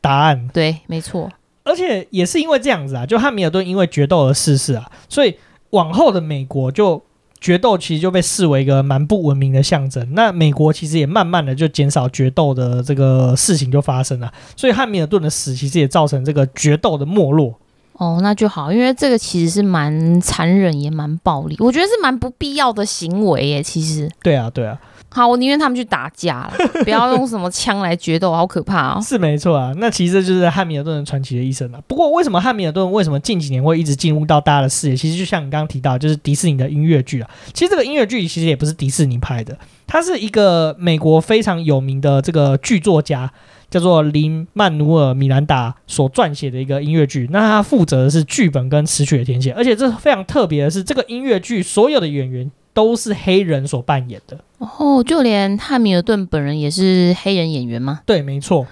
[0.00, 0.48] 答案。
[0.52, 1.30] 对，没错。
[1.64, 5.34] 而且也是因为这样子啊，就汉密尔顿因为决斗而逝世啊，所以。
[5.72, 7.02] 往后的美国就
[7.40, 10.06] 决斗其实就被视为一个蛮不文明的象征。
[10.12, 14.30] 那美国其实也慢慢的就减少决斗的这个事情就发生了。
[14.54, 17.58] 所以汉密尔顿的死其实也造成这个决斗的没落。
[17.94, 23.62] 哦，那就好，因为这个其实是蛮残忍也蛮暴力，我觉得是蛮不必要的行为耶。
[23.62, 24.10] 其实。
[24.22, 24.78] 对啊，对啊。
[25.14, 26.52] 好，我宁愿他们去打架了，
[26.84, 29.00] 不要用什么枪来决斗，好可怕哦。
[29.02, 31.78] 是没错啊，那其实这就是汉密尔顿的传奇的一生了。
[31.86, 34.96] 不过，为什么汉密尔顿为什么近几年会一直进入到大家的视野？
[34.96, 37.28] 其实就像你刚刚提到，就是迪士尼的音乐剧啊。
[37.52, 39.54] 其实这个音乐剧其实也不是迪士尼拍的，
[39.86, 43.30] 它是一个美国非常有名的这个剧作家，
[43.72, 47.28] 叫做林曼努尔·米兰达所撰写的一个音乐剧。
[47.32, 52.48] 那他负责的是剧本跟词曲的填写，而且这非常特别的是，这个音乐剧所有的演员。
[52.74, 58.00] 都是黑人所扮演的哦，就连汉密尔顿本人也是黑人演员吗？
[58.06, 58.66] 对，没错，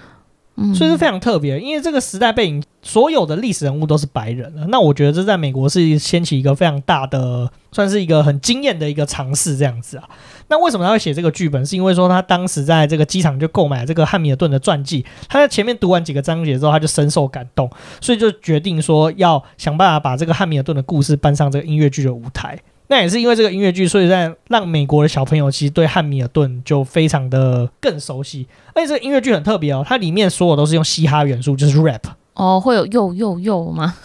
[0.55, 4.65] 嗯，所以是非常特别，因为这个时代背景，所有的历史人物都是白人了。
[4.69, 10.09] 那我觉得这在美国是掀起一个非常大的，算是一个很惊艳的一个尝试，这样子啊。
[10.51, 11.65] 那为什么他会写这个剧本？
[11.65, 17.71] 是因为说他当时在这个机场就购买这个汉密尔顿的传记，他在前面读完几个章节之后，他就深受感动，
[18.01, 22.59] 所以就决定说要想办法把这个汉密尔顿的故事搬上这个音乐剧的舞台。
[22.87, 28.45] 那也是因为这个音乐剧，所以在让美国的小朋友其实对汉密尔顿就非常的更熟悉。
[28.75, 32.01] 而且这个音乐剧很特别哦，它里面所有都是用嘻哈元素，就是 rap。
[32.33, 33.95] 哦，会有又又又吗？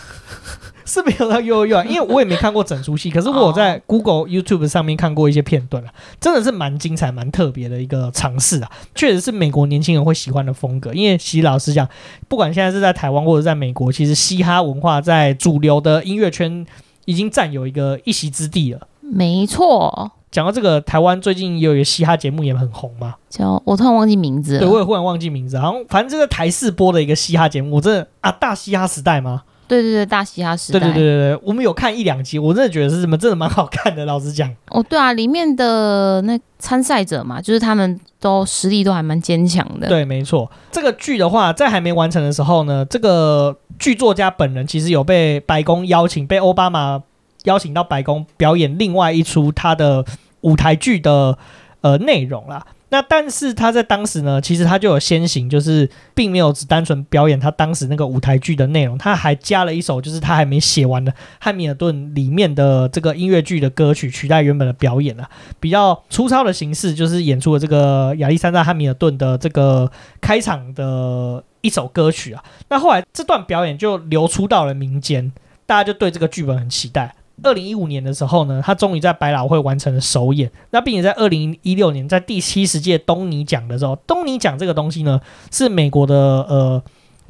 [0.86, 10.94] 是没有到幼儿园， 因为我也没看过整出戏，可是我在 Google、YouTube 上面看过一些片段啊，真的是蛮精彩、蛮特别的一个尝试啊，确实是美国年轻人会喜欢的风格。
[10.94, 11.86] 因为其实老实讲，
[12.28, 16.64] 不管现在是在台湾或者在美国，其实嘻哈文化在主流的音乐圈。
[17.08, 18.88] 已经占有一个一席之地了。
[19.00, 24.58] 没错，讲到这个，台湾最近有一个嘻哈节目也很红嘛，叫我突然忘记名字了。
[24.58, 29.44] 对，我也忽然忘记名字，好像反正这个台视播的一个嘻哈节目，我真的啊，大嘻哈时代吗？
[29.68, 30.80] 对对对，大嘻哈时代。
[30.80, 34.04] 对对对对，我们有看一两集，我真的觉得是什么，真的蛮好看的。
[34.04, 39.88] 老实讲，哦，对啊，里面的那参赛者嘛，就是他们都实力都还蛮坚强的。
[39.88, 40.50] 对，没错。
[40.70, 47.02] 这个剧的话，在还没完成的时候呢，这个剧作家本人其实有被白宫邀请，被奥巴马。
[47.44, 50.04] 邀请到白宫表演另外一出他的
[50.40, 51.38] 舞台剧的
[51.80, 52.66] 呃内容啦。
[52.88, 65.28] 那但是他在当时呢，其实他就有先行，就是并没有只单纯表演他当时那个舞台剧的内容，他还加了一首就是他还没写完的汉密尔顿里面的这个音乐剧的歌曲取代原本的表演啊。
[65.58, 72.44] 比较粗糙的形式就是演出了这个亚历山大汉密尔顿的这个开场的一首歌曲啊。
[72.68, 75.32] 那后来这段表演就流出到了民间，
[75.66, 77.15] 大家就对这个剧本很期待。
[77.42, 80.50] 二零一五年的时候呢，他终于在百老汇完成了首演。
[80.70, 85.20] 那并且在二零一六年，在第七十届东尼奖的时候，东尼奖这个东西呢，
[85.50, 86.82] 是美国的呃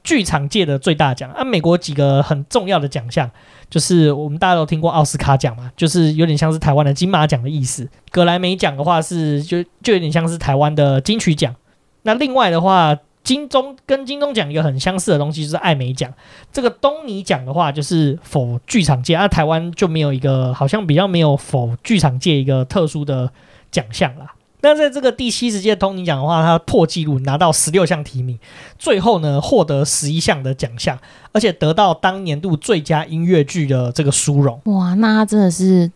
[0.05, 1.31] 剧场界的最大奖。
[1.33, 3.31] 啊，美国几个很重要的奖项，
[3.69, 7.89] 就是我们大家都听过奥斯卡奖嘛，就是有点像是台湾的金马奖的意思。
[8.11, 11.55] 格莱美奖的话是就就有点像是台湾的金曲奖。
[12.03, 12.97] 那另外的话。
[13.27, 16.15] 金钟跟金钟奖一个很相似的东西就是艾美奖，
[16.53, 23.29] 这个东尼奖的话就是否剧场界，啊台湾就没有一个，好像比较没有否剧场界一个特殊的
[23.73, 24.33] 奖项啦。
[24.61, 28.39] 那在这个第七十届东尼奖的话，他破纪录拿到十六项提名，
[28.79, 30.97] 最后呢获得十一项的奖项，
[31.33, 34.61] 而且得到当年度最佳音乐剧的这个殊荣。
[34.67, 35.91] 哇，那他真的是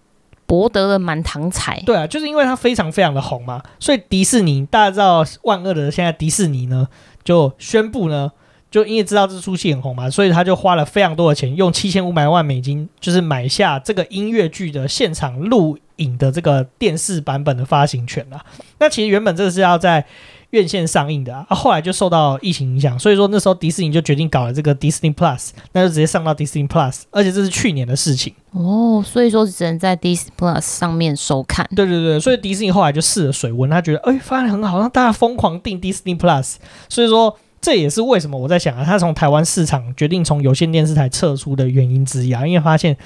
[0.46, 1.80] 博得了满堂彩。
[1.86, 6.88] 对啊，就是因为他非常非常的红嘛，所以迪士尼大家知道万恶的现在迪士尼呢。
[7.30, 8.28] 就宣布呢，
[8.72, 18.44] 就因为知道这出戏很红嘛，所以他就花了非常多的钱，用七千五百万美金，就是买下这个音乐剧的现场录影的这个电视版本的发行权了。
[18.80, 20.04] 那其实原本这个是要在
[20.50, 31.68] 院线上映的啊，啊后来就受到疫情影响，所以说那时候迪士尼就决定搞了这个 Disney Plus，那就直接上到 Disney Plus，而且这是去年的事情哦，所以说只能在 Disney Plus 上面收看。
[31.76, 36.56] 对对对，所以迪士尼后来就试了水温，他觉得哎发现很好，让大家疯狂订 Disney Plus，
[36.88, 42.96] 所以说这也是为什么我在想啊，他从台湾市场决定从有线电视台撤出的原因之一啊，因为发现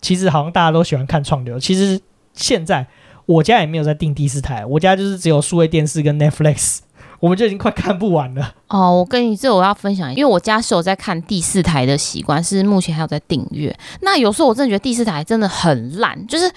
[0.00, 2.00] 其实好像大家都喜欢看创流，其实
[2.34, 2.86] 现在。
[3.30, 6.78] 我家也没有在订第四台，我家就是只有数位电视跟 Netflix，
[7.20, 8.54] 我们就已经快看不完了。
[8.66, 13.72] 哦，我跟你这我要分享，因为我家是有在看第四台的习惯，是目前还有在订阅。
[14.00, 16.50] 那有时候我真的觉得第四台真的很烂，就是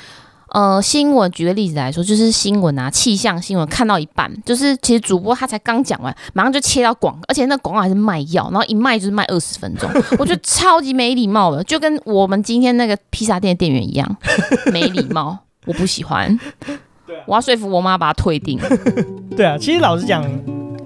[0.50, 14.18] 呃新闻，举个例子来说，就是新闻啊气象新闻看到一半，就是其实主播他才刚讲完，马上就切到广，而且那广告还是卖药，然后一卖就是卖二十分钟，我觉得超级没礼貌的，就跟我们今天那个披萨店的店员一样
[14.72, 15.38] 没礼貌。
[15.66, 16.38] 我不喜欢，
[17.06, 18.60] 对啊，我要说服我妈把它退订。
[19.36, 20.24] 对啊，其实老实讲，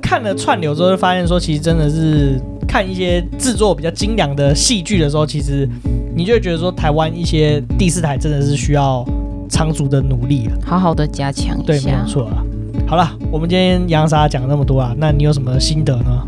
[0.01, 5.67] 看了串流之后，就发现说，其实真的是看一些制作比较精良的戏剧的时候，其实
[6.15, 9.05] 你就会觉得说，台湾一些第四台真的是需要
[9.49, 11.65] 长足的努力，好好的加强一下。
[11.65, 12.43] 对，没有错啊。
[12.87, 16.27] 好了，我们今天洋莎讲了那么多啊，那你有什么心得呢？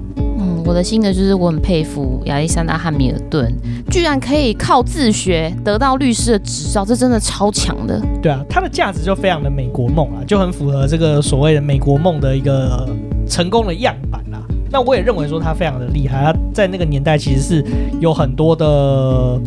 [0.69, 3.51] 我的心得就是，我很佩服亚历山大·汉密尔顿，
[3.89, 7.99] 居然可以靠自学得到律师的执照，这真的超强的。
[8.21, 12.87] 对啊，他的价值就非常的美国梦啊，就很符合这个所谓的美国梦的一个
[13.27, 14.39] 成功的样板啦。
[14.69, 17.65] 那我也认为说他非常的厉害，他在那个年代其实是
[17.99, 19.41] 有很多的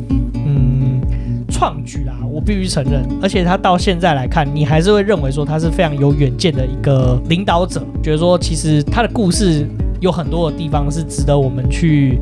[0.44, 1.00] 嗯
[1.48, 3.00] 创举啦，我必须承认。
[3.22, 9.64] 而且他到现在来看，你还是会认为说他是非常有远见的一个领导者，觉得说其实他的故事。
[10.02, 12.18] 有很多的地方是值得我们去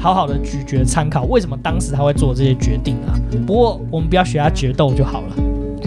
[0.00, 1.22] 好好的咀嚼参考。
[1.26, 3.14] 为什么当时他会做这些决定啊？
[3.46, 5.36] 不过我们不要学他决斗就好了。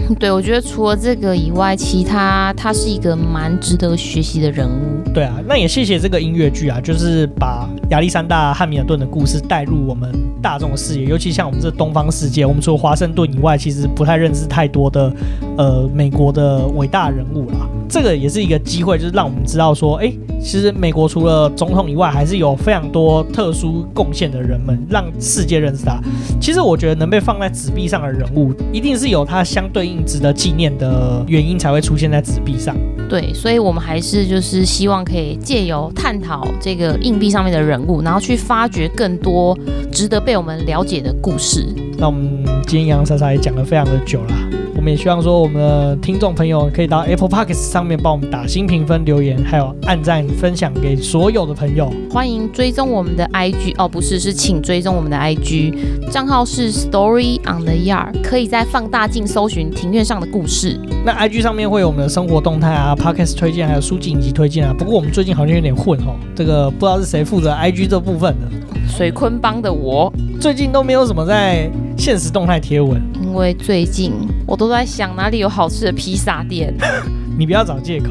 [0.18, 5.12] 对，我觉得除了这个以外，其他他是一个蛮值得学习的人物。
[5.12, 10.10] 对啊，那也谢谢这个音乐剧啊，就是把亚历山大汉密尔顿的故事带入我们
[10.42, 11.06] 大众的视野。
[11.06, 15.12] 尤其像我们这东方世界，我们除了华盛顿以外，其实不太认识太多的
[15.56, 17.66] 呃美国的伟大人物啦。
[17.88, 20.12] 这个也是一个机会，就是让我们知道说，哎。
[20.44, 25.98] 其实美国除了总统以外，还是有非常多特殊贡献的人们，让世界认识他。
[26.38, 32.76] 其实我觉得能被放在纸币上的人物，一定是有他相对应值得纪念的原因才会出现在纸币上。
[33.08, 39.58] 对，所以我们还是就是希望可以借由探讨这个硬币上面的人物，然后去发掘更多
[39.90, 41.66] 值得被我们了解的故事。
[41.96, 44.63] 那我们今天洋莎莎也讲了非常的久了。
[44.84, 51.90] 我们也希望说，我们的听众朋友可以到 Apple Podcast 上面帮我们打新评分、留言，还有按赞、分享给所有的朋友。
[52.10, 55.72] 欢迎追踪我们的 IG 哦，不是，是请追踪我们的 IG
[56.10, 60.78] 账号是 Story on the Yard，可以在放大镜搜寻庭院上的故事。
[61.02, 64.74] 那 IG 上面会有我们的生活动态啊、Podcast 推荐，还有书籍以及推荐啊。
[64.78, 68.50] 不过我们最近好像有点混哦，这个不知道是谁负责 IG 这部分的。
[68.86, 74.12] 水坤帮的我最近都没有什么在现实动态贴文，因为最近
[74.46, 76.74] 我都在想哪里有好吃的披萨店。
[77.36, 78.10] 你不要找借口。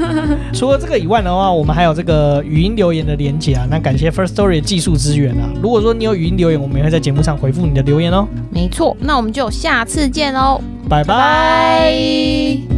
[0.52, 3.66] 除了这个以外的话，我们还有这个语音留言的连接啊。
[3.70, 5.48] 那感谢 First Story 的技术支援啊。
[5.62, 8.28] 如果说你有语音留言，我们也会在节目上回复你的留言哦。
[8.50, 11.14] 没错，那我们就下次见喽，拜拜。
[11.14, 11.16] 拜
[12.68, 12.77] 拜。